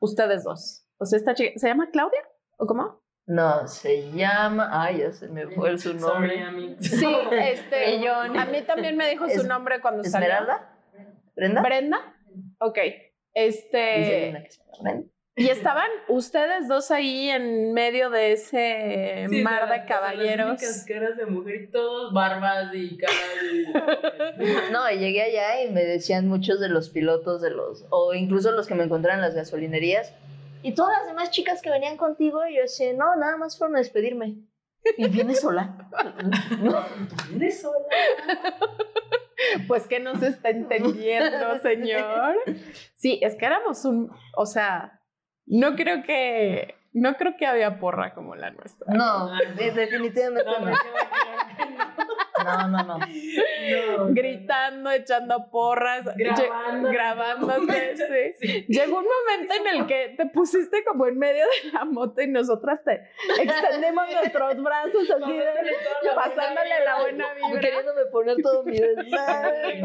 [0.00, 0.86] ustedes dos.
[0.98, 2.20] O sea, esta chica, ¿se llama Claudia?
[2.56, 3.02] ¿O cómo?
[3.26, 4.68] No, se llama.
[4.70, 6.76] Ay, ya se me fue su nombre.
[6.80, 8.08] Sí, este.
[8.08, 10.28] a mí también me dijo su nombre cuando salió.
[10.28, 10.70] ¿Esmeralda?
[11.34, 11.62] ¿Brenda?
[11.62, 12.16] ¿Brenda?
[12.58, 12.78] Ok.
[13.32, 14.48] Este.
[15.36, 20.62] Y estaban ustedes dos ahí en medio de ese mar de caballeros.
[20.62, 24.70] Las caras de mujer y todos barbas y caras.
[24.72, 28.52] no, y llegué allá y me decían muchos de los pilotos de los, o incluso
[28.52, 30.12] los que me encontraron en las gasolinerías,
[30.64, 33.80] y todas las demás chicas que venían contigo, yo decía, no, nada más fueron a
[33.80, 34.36] despedirme.
[34.96, 35.76] Y vienes sola.
[36.62, 36.84] no,
[37.28, 37.76] vienes sola.
[39.68, 42.36] Pues que no se está entendiendo, señor.
[42.94, 45.02] Sí, es que éramos un, o sea,
[45.46, 48.92] no creo que, no creo que había porra como la nuestra.
[48.92, 50.60] No, definitivamente no.
[50.60, 50.76] No,
[52.68, 52.98] no, no.
[54.10, 56.90] Gritando, echando porras, grabando.
[56.90, 58.34] grabándose.
[58.40, 58.64] Sí.
[58.68, 62.26] Llegó un momento en el que te pusiste como en medio de la moto y
[62.26, 63.08] nosotras te
[63.40, 67.60] extendemos nuestros brazos así, de, pasándole la buena vibra.
[67.60, 69.82] Queriéndome poner todo mi desmadre,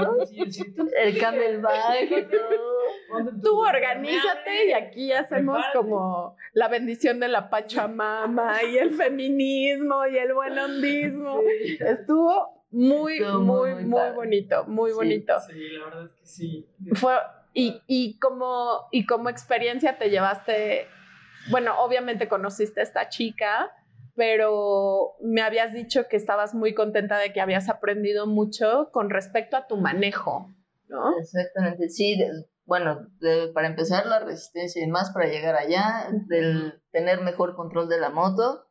[0.98, 3.30] El camelback y todo.
[3.44, 10.18] Tú organízate y aquí hacemos como la bendición de la Pachamama y el feminismo y
[10.18, 11.42] el buen hondismo.
[11.80, 15.34] Estuvo muy, muy, muy, bonito, muy bonito.
[15.48, 16.70] Sí, la verdad es que sí.
[16.94, 17.16] Fue,
[17.54, 20.88] y, y, como, y como experiencia te llevaste,
[21.50, 23.72] bueno, obviamente conociste a esta chica,
[24.16, 29.58] pero me habías dicho que estabas muy contenta de que habías aprendido mucho con respecto
[29.58, 30.54] a tu manejo,
[30.88, 31.18] ¿no?
[31.18, 32.22] Exactamente, sí.
[32.66, 33.08] bueno,
[33.54, 38.10] para empezar la resistencia y más para llegar allá, del tener mejor control de la
[38.10, 38.66] moto.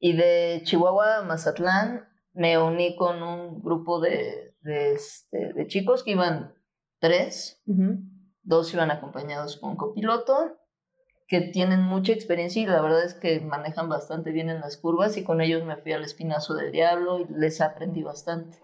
[0.00, 6.04] Y de Chihuahua a Mazatlán me uní con un grupo de, de, este, de chicos
[6.04, 6.54] que iban
[7.00, 7.62] tres,
[8.42, 10.56] dos iban acompañados con copiloto,
[11.26, 15.16] que tienen mucha experiencia y la verdad es que manejan bastante bien en las curvas
[15.16, 18.58] y con ellos me fui al espinazo del diablo y les aprendí bastante.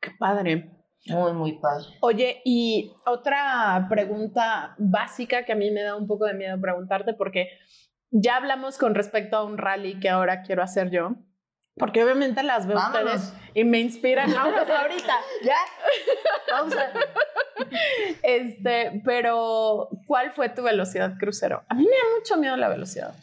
[0.00, 0.76] Qué padre.
[1.06, 1.86] Muy, muy padre.
[2.02, 7.14] Oye, y otra pregunta básica que a mí me da un poco de miedo preguntarte,
[7.14, 7.48] porque
[8.10, 11.14] ya hablamos con respecto a un rally que ahora quiero hacer yo,
[11.80, 14.32] porque obviamente las veo ustedes y me inspiran.
[14.32, 15.14] Vámonos ahorita.
[15.42, 15.56] ya.
[16.48, 16.92] Pausa.
[18.22, 21.64] Este, pero ¿cuál fue tu velocidad crucero?
[21.68, 23.14] A mí me da mucho miedo la velocidad.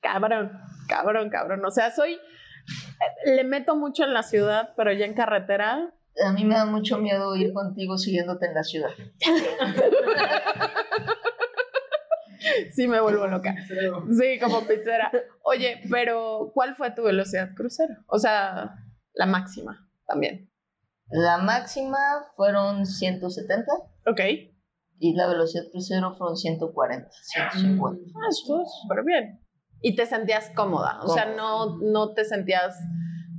[0.00, 0.52] Cabrón,
[0.88, 1.64] cabrón, cabrón.
[1.64, 2.18] O sea, soy
[3.24, 5.92] le meto mucho en la ciudad, pero ya en carretera
[6.26, 8.90] a mí me da mucho miedo ir contigo siguiéndote en la ciudad.
[12.72, 13.54] sí, me vuelvo loca.
[13.66, 15.10] Sí, como pizzera.
[15.42, 17.94] Oye, pero ¿cuál fue tu velocidad crucero?
[18.06, 18.76] O sea,
[19.14, 20.50] la máxima también.
[21.10, 21.98] La máxima
[22.36, 23.72] fueron 170.
[24.06, 24.20] Ok.
[24.98, 28.02] Y la velocidad crucero fueron 140, 150.
[28.14, 29.40] Ah, estuvo súper bien.
[29.80, 31.00] ¿Y te sentías cómoda?
[31.02, 32.78] O sea, no, no te sentías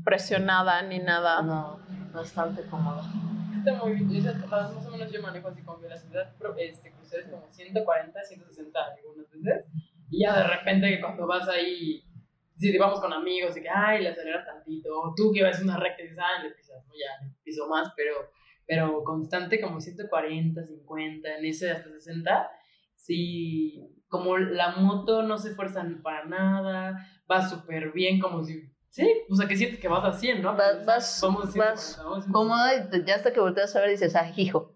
[0.04, 1.42] presionada ni nada.
[1.44, 1.82] No
[2.14, 3.02] bastante cómodo.
[3.62, 4.24] Está muy bien.
[4.50, 9.66] más o menos yo manejo así como velocidad este, cruceros como 140, 160 algunas veces.
[10.10, 12.04] Y ya de repente que cuando vas ahí,
[12.58, 15.64] si vamos con amigos y que, ay, le aceleras tantito, o tú que vas a
[15.64, 18.32] una recta y dices, ay, le pisas, no, ya, le piso más, pero,
[18.66, 22.50] pero constante como 140, 50, en ese hasta 60,
[22.96, 29.10] sí, como la moto no se esfuerza para nada, va súper bien, como si Sí,
[29.30, 30.56] o sea, que sientes que vas a 100, ¿no?
[30.58, 31.24] Vas, vas,
[31.56, 34.76] vas cómoda y ya hasta que volteas a ver dices, ah, hijo.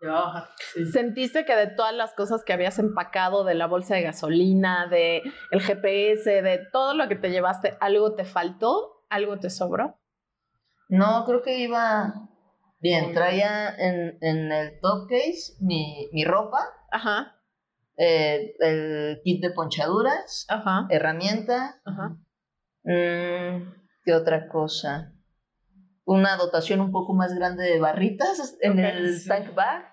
[0.00, 0.48] Ya va a bajar.
[0.92, 5.22] ¿Sentiste que de todas las cosas que habías empacado, de la bolsa de gasolina, de
[5.50, 9.04] el GPS, de todo lo que te llevaste, algo te faltó?
[9.08, 9.98] ¿Algo te sobró?
[10.88, 12.14] No, creo que iba
[12.78, 13.12] bien.
[13.12, 16.68] Traía en, en el top case mi, mi ropa.
[16.92, 17.36] Ajá.
[17.96, 20.46] Eh, el kit de ponchaduras.
[20.48, 20.86] Ajá.
[20.88, 21.80] Herramienta.
[21.84, 22.16] Ajá
[22.84, 25.12] ¿Qué otra cosa?
[26.04, 29.84] Una dotación un poco más grande de barritas en el tank bag.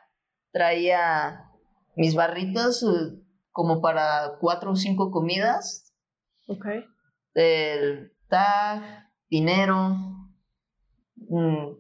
[0.52, 1.52] Traía
[1.96, 3.20] mis barritas eh,
[3.52, 5.94] como para cuatro o cinco comidas.
[6.48, 6.66] Ok.
[7.34, 9.96] El tag, dinero,
[11.16, 11.74] mm,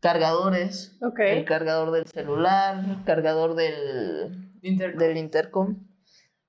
[0.00, 0.98] cargadores.
[1.18, 5.86] El cargador del celular, el cargador del, del intercom.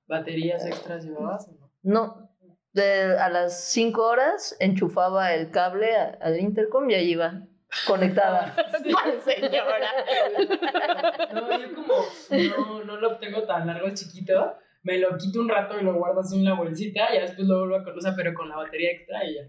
[0.08, 1.50] ¿Baterías extras llevabas?
[1.82, 2.22] No,
[2.74, 7.43] de, a las 5 horas enchufaba el cable al intercom y ahí iba
[7.88, 8.55] conectada.
[9.24, 9.89] señora?
[11.34, 11.93] No, yo como
[12.30, 16.21] no, no lo tengo tan largo, chiquito, me lo quito un rato y lo guardo
[16.21, 19.24] así en la bolsita y después lo vuelvo a conocer, pero con la batería extra
[19.26, 19.41] y ya.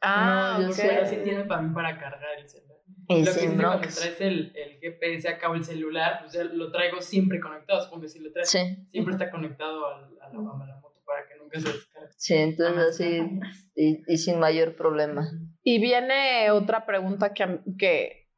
[0.00, 0.74] Ah, no, yo.
[0.76, 2.78] Pero sí tiene para mí para cargar el celular.
[3.08, 6.70] lo que sí, cuando traes el, el GPS acá o el celular, pues ya lo
[6.70, 10.66] traigo siempre conectado, supongo que si lo traes, siempre está conectado al, a, la, a
[10.66, 11.68] la moto para que nunca se.
[12.16, 13.40] Sí, entonces así,
[13.74, 15.28] y, sin mayor problema.
[15.62, 18.28] Y viene otra pregunta que, que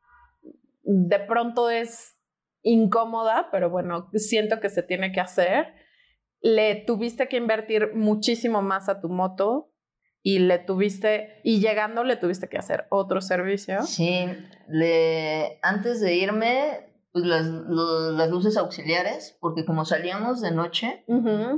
[0.82, 2.16] de pronto es
[2.62, 5.74] incómoda, pero bueno, siento que se tiene que hacer.
[6.40, 9.72] Le tuviste que invertir muchísimo más a tu moto
[10.22, 13.82] y le tuviste, y llegando le tuviste que hacer otro servicio.
[13.82, 14.26] Sí,
[14.68, 16.85] le, antes de irme
[17.16, 21.02] pues las, las luces auxiliares, porque como salíamos de noche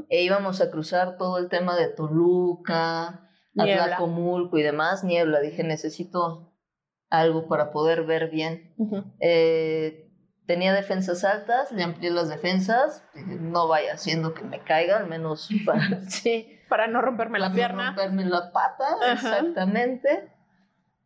[0.08, 6.54] e íbamos a cruzar todo el tema de Toluca, Atlacomulco y demás, niebla, dije, necesito
[7.10, 8.72] algo para poder ver bien.
[9.18, 10.08] Eh,
[10.46, 15.48] tenía defensas altas, le amplié las defensas, no vaya haciendo que me caiga, al menos
[15.66, 17.96] para, sí, para no romperme la pierna.
[17.96, 20.32] Romperme la pata, exactamente.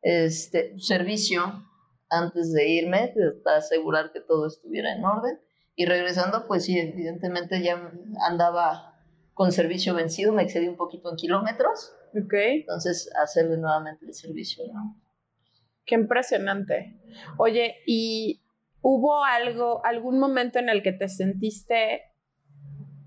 [0.03, 1.65] Este, servicio,
[2.13, 5.41] antes de irme, para asegurar que todo estuviera en orden.
[5.75, 7.91] Y regresando, pues sí, evidentemente ya
[8.29, 8.93] andaba
[9.33, 11.95] con servicio vencido, me excedí un poquito en kilómetros.
[12.15, 12.35] Ok.
[12.35, 14.65] Entonces, hacerle nuevamente el servicio,
[15.85, 17.01] Qué impresionante.
[17.39, 18.43] Oye, ¿y
[18.83, 22.03] hubo algo, algún momento en el que te sentiste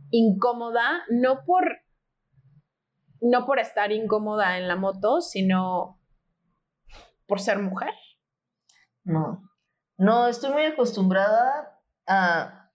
[0.10, 1.78] incómoda, no por,
[3.22, 6.02] no por estar incómoda en la moto, sino
[7.28, 7.94] por ser mujer?
[9.06, 9.42] No.
[9.98, 12.70] No, estoy muy acostumbrada a,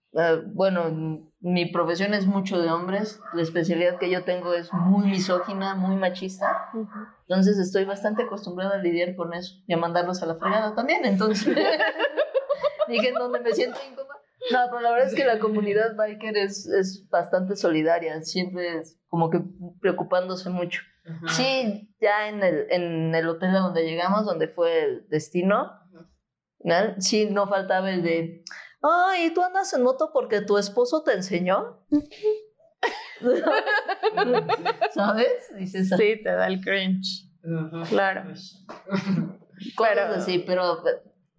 [0.53, 5.75] bueno, mi profesión es mucho de hombres, la especialidad que yo tengo es muy misógina,
[5.75, 6.69] muy machista,
[7.27, 11.05] entonces estoy bastante acostumbrada a lidiar con eso y a mandarlos a la fregada también,
[11.05, 11.45] entonces
[12.87, 14.19] dije en donde me siento incómoda,
[14.51, 18.99] No, pero la verdad es que la comunidad biker es, es bastante solidaria, siempre es
[19.09, 19.41] como que
[19.79, 20.81] preocupándose mucho.
[21.29, 25.71] Sí, ya en el, en el hotel a donde llegamos, donde fue el destino,
[26.63, 26.75] ¿no?
[26.99, 28.43] sí, no faltaba el de,
[28.81, 31.85] ay, ¿tú andas en moto porque tu esposo te enseñó?
[34.93, 35.55] ¿Sabes?
[35.55, 37.29] Dices, sí, te da el cringe.
[37.89, 38.23] Claro.
[39.75, 40.01] Cosas pero...
[40.15, 40.83] así, pero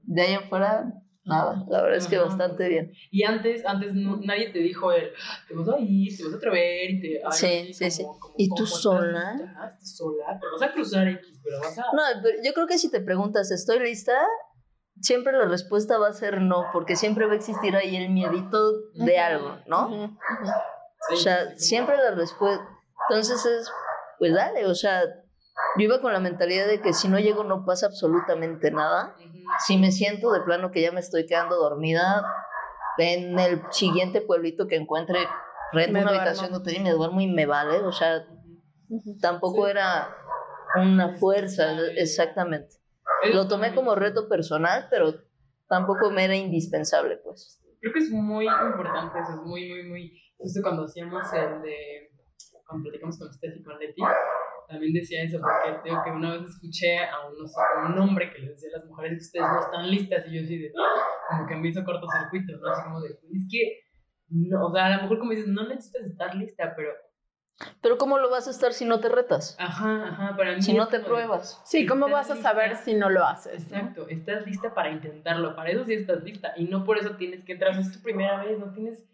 [0.03, 1.65] de ahí en fuera nada.
[1.69, 2.93] La verdad es que bastante bien.
[3.11, 5.13] Y antes, antes nadie te dijo el,
[5.49, 7.21] te vas a ir, te vas a atrever y te...
[7.31, 8.05] sí, sí, sí.
[8.37, 9.35] ¿Y tú sola?
[9.35, 11.83] Estás sola, pero vas a cruzar X, pero vas a...
[11.83, 14.15] No, pero yo creo que si te preguntas, ¿estoy lista?
[15.03, 18.73] Siempre la respuesta va a ser no, porque siempre va a existir ahí el miedito
[18.95, 20.17] de algo, ¿no?
[21.11, 22.67] o sea, siempre la respuesta...
[23.09, 23.71] Entonces es,
[24.19, 25.03] pues dale, o sea,
[25.77, 29.17] yo iba con la mentalidad de que si no llego no pasa absolutamente nada.
[29.67, 32.25] Si me siento de plano que ya me estoy quedando dormida,
[32.99, 35.19] en el siguiente pueblito que encuentre,
[35.73, 37.81] rento una habitación de hotel y me duermo y me vale.
[37.81, 38.27] O sea,
[39.21, 40.15] tampoco era
[40.77, 42.77] una fuerza, exactamente.
[43.33, 45.15] Lo tomé como reto personal, pero
[45.69, 47.61] tampoco me era indispensable, pues.
[47.81, 50.23] Creo que es muy importante eso, es muy, muy, muy...
[50.37, 52.11] Justo cuando hacíamos el de...
[52.67, 54.01] Cuando platicamos con ustedes y con Leti,
[54.69, 57.53] también decía eso, porque tengo que una vez escuché a, unos,
[57.87, 60.43] un hombre que le decía a las mujeres que ustedes no están listas, y yo
[60.43, 60.73] así de,
[61.29, 62.71] como que me hizo cortocircuito, ¿no?
[62.71, 63.81] Así como de, es que,
[64.29, 66.93] no, o sea, a lo mejor como dices, no necesitas estar lista, pero...
[67.81, 69.57] Pero ¿cómo lo vas a estar si no te retas?
[69.59, 71.61] Ajá, ajá, para mí Si no te pruebas.
[71.65, 73.65] Sí, ¿cómo vas a saber si no lo haces?
[73.65, 77.45] Exacto, estás lista para intentarlo, para eso sí estás lista, y no por eso tienes
[77.45, 79.05] que entrar, es tu primera vez, no tienes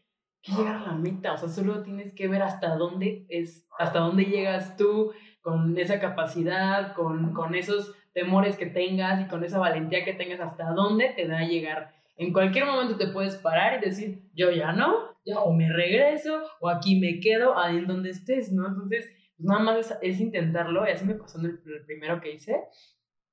[0.43, 3.99] que llegar a la meta, o sea, solo tienes que ver hasta dónde es, hasta
[3.99, 9.59] dónde llegas tú, con esa capacidad, con, con esos temores que tengas y con esa
[9.59, 11.98] valentía que tengas, hasta dónde te da a llegar.
[12.19, 16.43] En cualquier momento te puedes parar y decir, yo ya no, ya o me regreso,
[16.61, 18.66] o aquí me quedo, ahí en donde estés, ¿no?
[18.66, 19.07] Entonces,
[19.37, 22.57] pues nada más es, intentarlo, y así me pasó en el, primero que hice.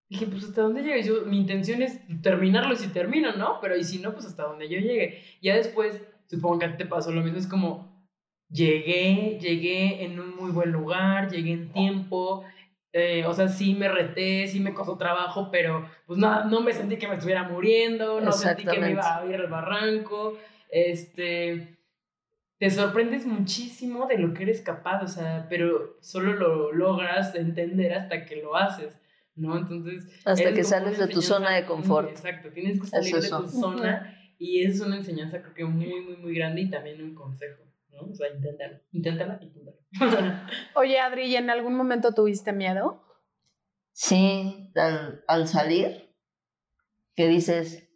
[0.07, 1.01] Dije, pues hasta dónde llegue.
[1.01, 3.57] Yo, mi intención es terminarlo si termino, ¿no?
[3.59, 5.19] Pero y si no, pues hasta donde yo llegue.
[5.41, 8.07] Ya después, supongo que a ti te pasó lo mismo, es como,
[8.49, 12.43] llegué, llegué en un muy buen lugar, llegué en tiempo,
[12.97, 16.71] eh, o sea, sí me reté, sí me costó trabajo, pero pues no, no me
[16.71, 20.37] sentí que me estuviera muriendo, no sentí que me iba a ir al barranco,
[20.71, 21.77] este,
[22.57, 27.93] te sorprendes muchísimo de lo que eres capaz, o sea, pero solo lo logras entender
[27.93, 28.95] hasta que lo haces.
[29.35, 29.57] ¿no?
[29.57, 30.07] Entonces...
[30.23, 32.09] Hasta que sales de tu zona de confort.
[32.09, 36.15] Exacto, tienes que salir de tu zona y es una enseñanza creo que muy, muy,
[36.15, 37.64] muy grande y también un consejo.
[37.95, 38.11] ¿No?
[38.11, 39.39] O sea, inténtalo, inténtalo,
[40.75, 43.03] Oye, Adri, ¿y en algún momento tuviste miedo?
[43.93, 46.13] Sí, al, al salir,
[47.15, 47.89] que dices,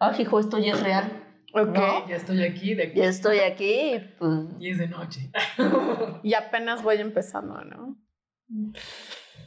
[0.00, 1.22] ah, hijo, esto ya es real.
[1.54, 2.98] Ok, ya estoy aquí, de aquí.
[2.98, 4.32] Ya estoy aquí, pues...
[4.58, 5.30] Y es de noche.
[6.22, 7.98] y apenas voy empezando, ¿no?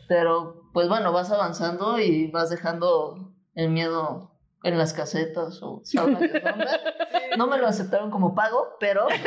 [0.08, 4.35] Pero, pues bueno, vas avanzando y vas dejando el miedo
[4.66, 5.84] en las casetas o
[7.38, 9.07] No me lo aceptaron como pago, pero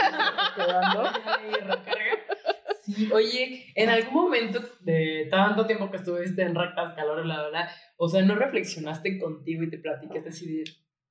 [2.83, 7.69] Sí, oye, en algún momento de tanto tiempo que estuviste en rectas, calor, la bla,
[7.99, 10.65] o sea, ¿no reflexionaste contigo y te platicaste así de,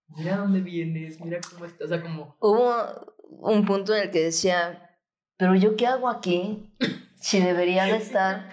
[0.08, 2.36] mira dónde vienes, mira cómo estás, o sea, como...
[2.40, 4.90] Hubo un punto en el que decía,
[5.38, 6.76] pero yo qué hago aquí
[7.22, 8.50] si debería de estar...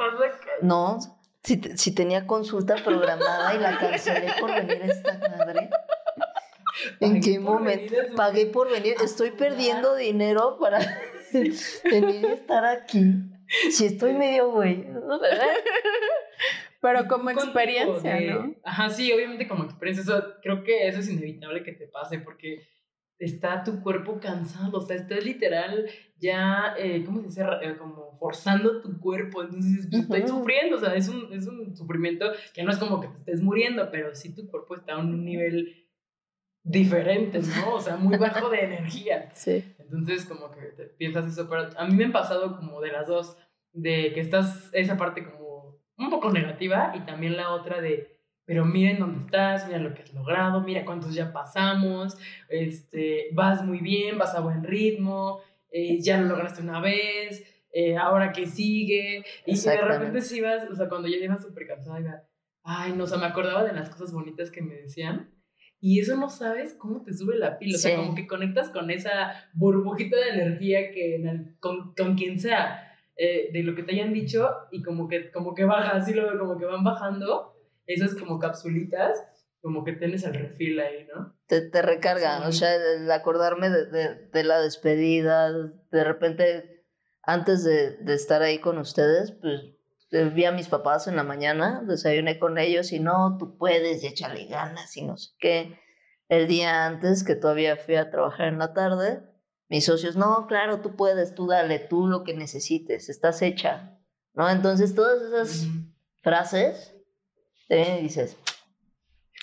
[0.60, 0.98] No,
[1.44, 5.70] si, si tenía consulta programada y la cancelé por venir a esta madre.
[7.00, 7.94] ¿En qué momento?
[8.16, 8.94] Pagué por venir.
[9.02, 10.78] Estoy perdiendo dinero para
[11.84, 13.14] venir a estar aquí.
[13.70, 14.86] Si estoy medio güey.
[16.80, 18.54] Pero como experiencia, ¿no?
[18.64, 20.02] Ajá, sí, obviamente como experiencia.
[20.02, 22.62] Eso, creo que eso es inevitable que te pase porque
[23.18, 25.86] está tu cuerpo cansado, o sea, estás literal
[26.18, 27.44] ya, eh, ¿cómo se dice?
[27.62, 31.76] Eh, como forzando tu cuerpo, entonces pues, estoy sufriendo, o sea, es un, es un
[31.76, 34.98] sufrimiento que no es como que te estés muriendo, pero sí tu cuerpo está a
[34.98, 35.84] un nivel
[36.62, 37.74] diferente, ¿no?
[37.74, 39.30] O sea, muy bajo de energía.
[39.34, 39.62] Sí.
[39.78, 43.06] Entonces, como que te piensas eso, pero a mí me han pasado como de las
[43.06, 43.36] dos,
[43.72, 48.13] de que estás esa parte como un poco negativa y también la otra de
[48.46, 52.16] pero miren dónde estás, mira lo que has logrado, mira cuántos ya pasamos,
[52.48, 55.40] este, vas muy bien, vas a buen ritmo,
[55.70, 60.68] eh, ya lo lograste una vez, eh, ahora que sigue, y de repente si vas,
[60.70, 62.22] o sea, cuando ya iba súper cansada, iba,
[62.62, 65.30] ay, no, o sea, me acordaba de las cosas bonitas que me decían,
[65.80, 68.90] y eso no sabes cómo te sube la pila, o sea, como que conectas con
[68.90, 71.22] esa burbujita de energía que
[71.60, 75.54] con, con quien sea, eh, de lo que te hayan dicho, y como que, como
[75.54, 77.53] que baja, así lo como que van bajando,
[77.86, 79.18] esas como capsulitas,
[79.60, 81.34] como que tienes el refil ahí, ¿no?
[81.46, 86.86] Te, te recarga, o sea, el acordarme de, de, de, la despedida, de repente,
[87.22, 89.74] antes de, de estar ahí con ustedes, pues
[90.34, 94.06] vi a mis papás en la mañana, desayuné con ellos y no, tú puedes y
[94.06, 95.78] échale ganas y no sé qué.
[96.28, 99.22] El día antes, que todavía fui a trabajar en la tarde,
[99.68, 103.98] mis socios, no, claro, tú puedes, tú dale, tú lo que necesites, estás hecha,
[104.34, 104.48] ¿no?
[104.48, 105.66] Entonces, todas esas
[106.22, 106.93] frases,
[107.68, 108.38] te dices,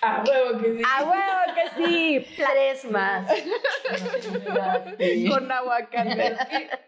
[0.01, 0.83] a huevo que sí.
[0.83, 2.25] A huevo que sí.
[2.35, 3.29] Tres más.
[5.29, 6.35] Con aguacate.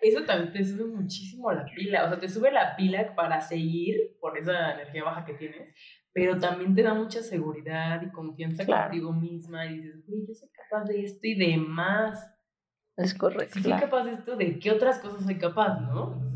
[0.01, 2.05] Eso también te sube muchísimo la pila.
[2.05, 5.75] O sea, te sube la pila para seguir por esa energía baja que tienes,
[6.11, 9.67] pero también te da mucha seguridad y confianza contigo misma.
[9.67, 12.31] Y dices, uy, yo soy capaz de esto y de más.
[12.97, 13.53] Es correcto.
[13.53, 16.32] Si soy capaz de esto, ¿de qué otras cosas soy capaz, no?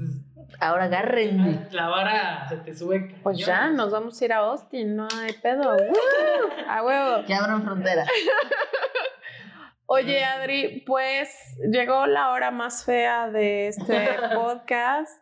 [0.60, 1.68] Ahora agárrenme.
[1.72, 3.16] La vara se te sube.
[3.22, 5.76] Pues ya, nos vamos a ir a Austin, no hay pedo.
[6.68, 7.26] a huevo.
[7.26, 8.06] Que abran frontera.
[9.86, 11.30] Oye, Adri, pues
[11.72, 15.22] llegó la hora más fea de este podcast.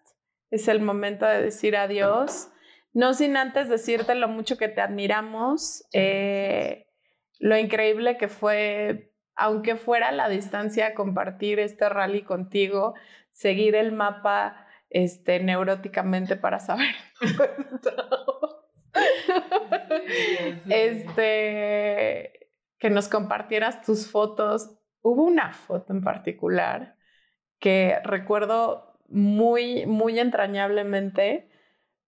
[0.50, 2.50] Es el momento de decir adiós.
[2.94, 6.88] No sin antes decirte lo mucho que te admiramos, eh,
[7.40, 12.96] lo increíble que fue, aunque fuera la distancia, compartir este rally contigo,
[13.34, 16.96] seguir el mapa este, neuróticamente para saber.
[20.70, 24.78] este, que nos compartieras tus fotos.
[25.02, 26.96] Hubo una foto en particular
[27.60, 31.50] que recuerdo muy, muy entrañablemente.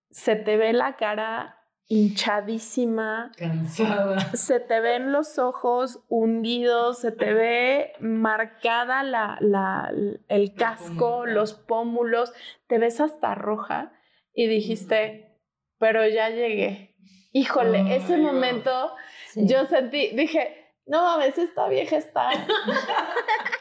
[0.09, 1.56] Se te ve la cara
[1.87, 3.31] hinchadísima.
[3.37, 4.19] Cansada.
[4.33, 9.91] Se te ven los ojos hundidos, se te ve marcada la, la,
[10.27, 12.33] el casco, los pómulos,
[12.67, 13.93] te ves hasta roja
[14.33, 15.39] y dijiste,
[15.79, 16.95] pero ya llegué.
[17.31, 18.93] Híjole, ese momento
[19.35, 22.29] yo sentí, dije, no mames, esta vieja está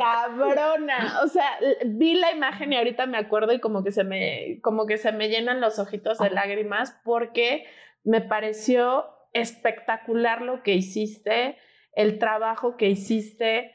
[0.00, 1.20] cabrona.
[1.22, 4.86] O sea, vi la imagen y ahorita me acuerdo y como que se me, como
[4.86, 7.66] que se me llenan los ojitos de lágrimas porque
[8.04, 11.58] me pareció espectacular lo que hiciste,
[11.92, 13.72] el trabajo que hiciste,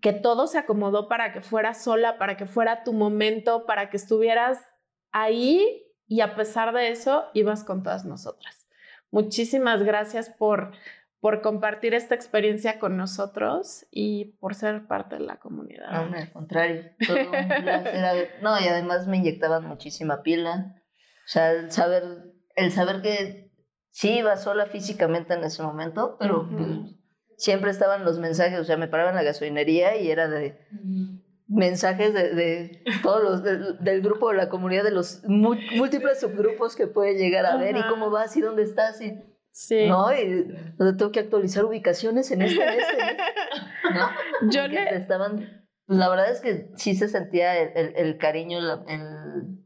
[0.00, 3.96] que todo se acomodó para que fuera sola, para que fuera tu momento, para que
[3.96, 4.66] estuvieras
[5.12, 8.68] ahí y a pesar de eso ibas con todas nosotras.
[9.10, 10.72] Muchísimas gracias por
[11.24, 15.90] por compartir esta experiencia con nosotros y por ser parte de la comunidad.
[15.90, 18.28] No, al contrario, todo un placer.
[18.42, 20.74] No, y además me inyectaban muchísima pila.
[20.76, 22.02] O sea, el saber,
[22.56, 23.50] el saber que
[23.88, 26.68] sí iba sola físicamente en ese momento, pero pues,
[27.38, 30.58] siempre estaban los mensajes, o sea, me paraba en la gasolinería y era de
[31.48, 36.86] mensajes de, de todos los del grupo de la comunidad, de los múltiples subgrupos que
[36.86, 39.18] puede llegar a ver y cómo vas y dónde estás y
[39.54, 39.86] Sí.
[39.86, 40.12] ¿No?
[40.12, 43.16] Y tengo que actualizar ubicaciones en este, en este.
[43.94, 44.50] ¿No?
[44.50, 44.96] Yo le...
[44.96, 45.64] estaban.
[45.86, 49.64] Pues, la verdad es que sí se sentía el, el, el cariño, el,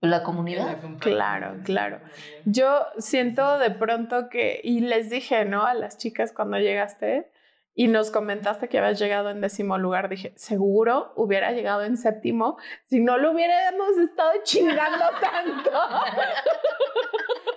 [0.00, 0.78] la comunidad.
[0.98, 2.00] Claro, claro.
[2.44, 5.64] Yo siento de pronto que, y les dije, ¿no?
[5.64, 7.30] A las chicas cuando llegaste
[7.72, 12.58] y nos comentaste que habías llegado en décimo lugar, dije, seguro hubiera llegado en séptimo
[12.86, 15.70] si no lo hubiéramos estado chingando tanto.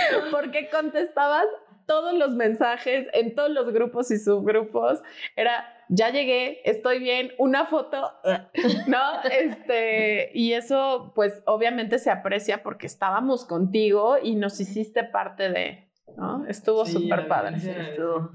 [0.30, 1.46] porque contestabas
[1.86, 5.00] todos los mensajes en todos los grupos y subgrupos.
[5.34, 8.12] Era, ya llegué, estoy bien, una foto,
[8.86, 9.22] ¿no?
[9.24, 15.90] Este, y eso, pues, obviamente se aprecia porque estábamos contigo y nos hiciste parte de,
[16.16, 16.46] ¿no?
[16.46, 17.58] Estuvo súper padre.
[17.58, 18.30] Sí, estuvo.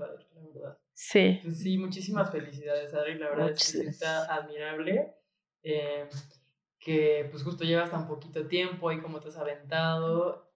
[0.96, 1.40] Sí.
[1.44, 3.20] Pues sí, muchísimas felicidades, Adri.
[3.20, 5.14] La verdad es que está admirable.
[5.64, 6.10] Eh,
[6.80, 10.53] que pues justo llevas tan poquito tiempo y como te has aventado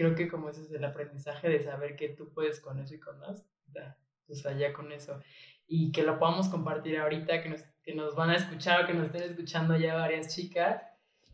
[0.00, 3.00] creo que como ese es el aprendizaje de saber que tú puedes con eso y
[3.00, 3.46] con más,
[4.26, 5.20] pues allá con eso.
[5.66, 8.94] Y que lo podamos compartir ahorita, que nos, que nos van a escuchar o que
[8.94, 10.82] nos estén escuchando ya varias chicas,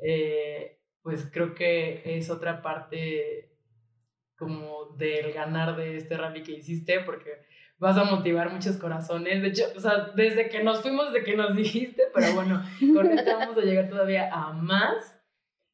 [0.00, 3.56] eh, pues creo que es otra parte
[4.36, 7.46] como del ganar de este rally que hiciste, porque
[7.78, 9.42] vas a motivar muchos corazones.
[9.42, 13.16] De hecho, o sea, desde que nos fuimos, desde que nos dijiste, pero bueno, con
[13.16, 15.16] esto vamos a llegar todavía a más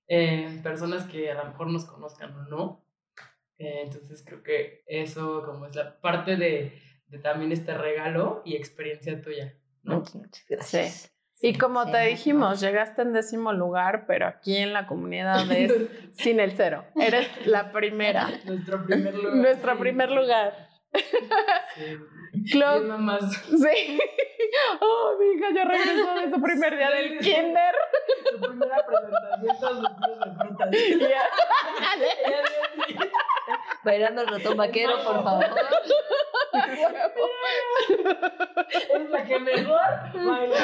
[0.08, 2.81] eh, personas que a lo mejor nos conozcan o no.
[3.58, 8.56] Eh, entonces creo que eso como es la parte de, de también este regalo y
[8.56, 9.56] experiencia tuya.
[9.82, 9.98] ¿no?
[10.14, 11.12] Muchas gracias.
[11.44, 15.72] Y como te dijimos, llegaste en décimo lugar, pero aquí en la comunidad es
[16.12, 16.84] sin el cero.
[16.94, 18.30] Eres la primera.
[18.44, 19.34] Nuestro primer lugar.
[19.34, 20.68] Nuestro primer lugar.
[21.74, 22.52] Sí.
[22.52, 22.82] Clock.
[23.46, 24.00] Sí.
[24.80, 27.74] Oh, mi hija ya regresó de su primer día del kinder.
[28.30, 30.70] Su primera presentación, todos los días de frutas.
[33.84, 35.44] Bailando el ratón vaquero, por favor.
[38.94, 39.80] Es la que mejor
[40.14, 40.56] baila.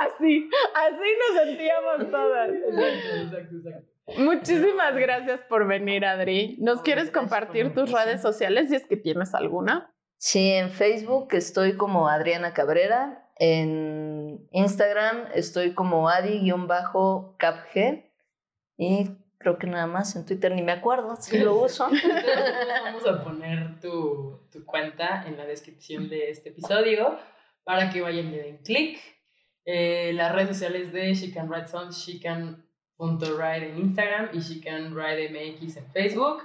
[0.00, 2.50] Así, así nos sentíamos todas.
[2.50, 3.94] Exacto, exacto, exacto.
[4.18, 6.56] Muchísimas gracias por venir, Adri.
[6.60, 9.94] ¿Nos No, quieres compartir tus redes sociales si es que tienes alguna?
[10.18, 13.28] Sí, en Facebook estoy como Adriana Cabrera.
[13.36, 16.54] En Instagram estoy como adi-capg.
[18.76, 19.10] Y
[19.44, 21.86] creo que nada más en Twitter ni me acuerdo si lo uso.
[21.92, 22.24] Entonces,
[22.82, 27.18] vamos a poner tu, tu cuenta en la descripción de este episodio
[27.62, 28.98] para que vayan y le den clic.
[29.66, 34.96] Eh, las redes sociales de She Can Ride son shecan.ride en Instagram y She Can
[34.96, 36.42] Ride MX en Facebook.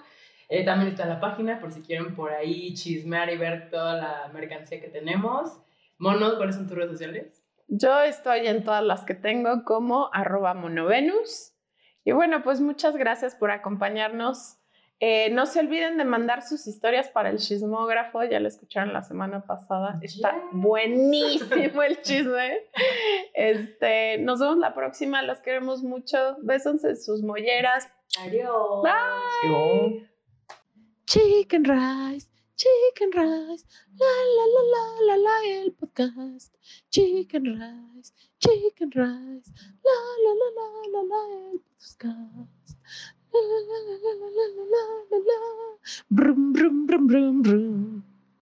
[0.50, 4.32] Eh, también está la página por si quieren por ahí chismear y ver toda la
[4.34, 5.58] mercancía que tenemos.
[5.98, 7.46] Monos, ¿cuáles son tus redes sociales?
[7.70, 11.49] Yo estoy en todas las que tengo como arroba monovenus.
[12.10, 14.56] Y bueno, pues muchas gracias por acompañarnos.
[15.00, 19.04] Eh, no se olviden de mandar sus historias para el chismógrafo, ya lo escucharon la
[19.04, 20.00] semana pasada.
[20.02, 20.50] Está Yeah.
[20.52, 22.64] buenísimo el chisme.
[23.36, 26.18] Este, nos vemos la próxima, los queremos mucho.
[26.42, 27.88] Besos en sus molleras.
[28.22, 28.82] Adiós.
[28.84, 30.10] Bye.
[31.06, 32.28] Chicken rice,
[32.60, 33.64] Chicken Rice,
[33.98, 36.52] la la la la la la, el podcast.
[36.92, 38.12] Chicken Rice,
[38.44, 39.50] Chicken Rice,
[39.86, 42.76] la la la la la la, el podcast.
[43.32, 45.40] La la la la la la la la, la,
[46.10, 48.19] brum brum brum brum brum.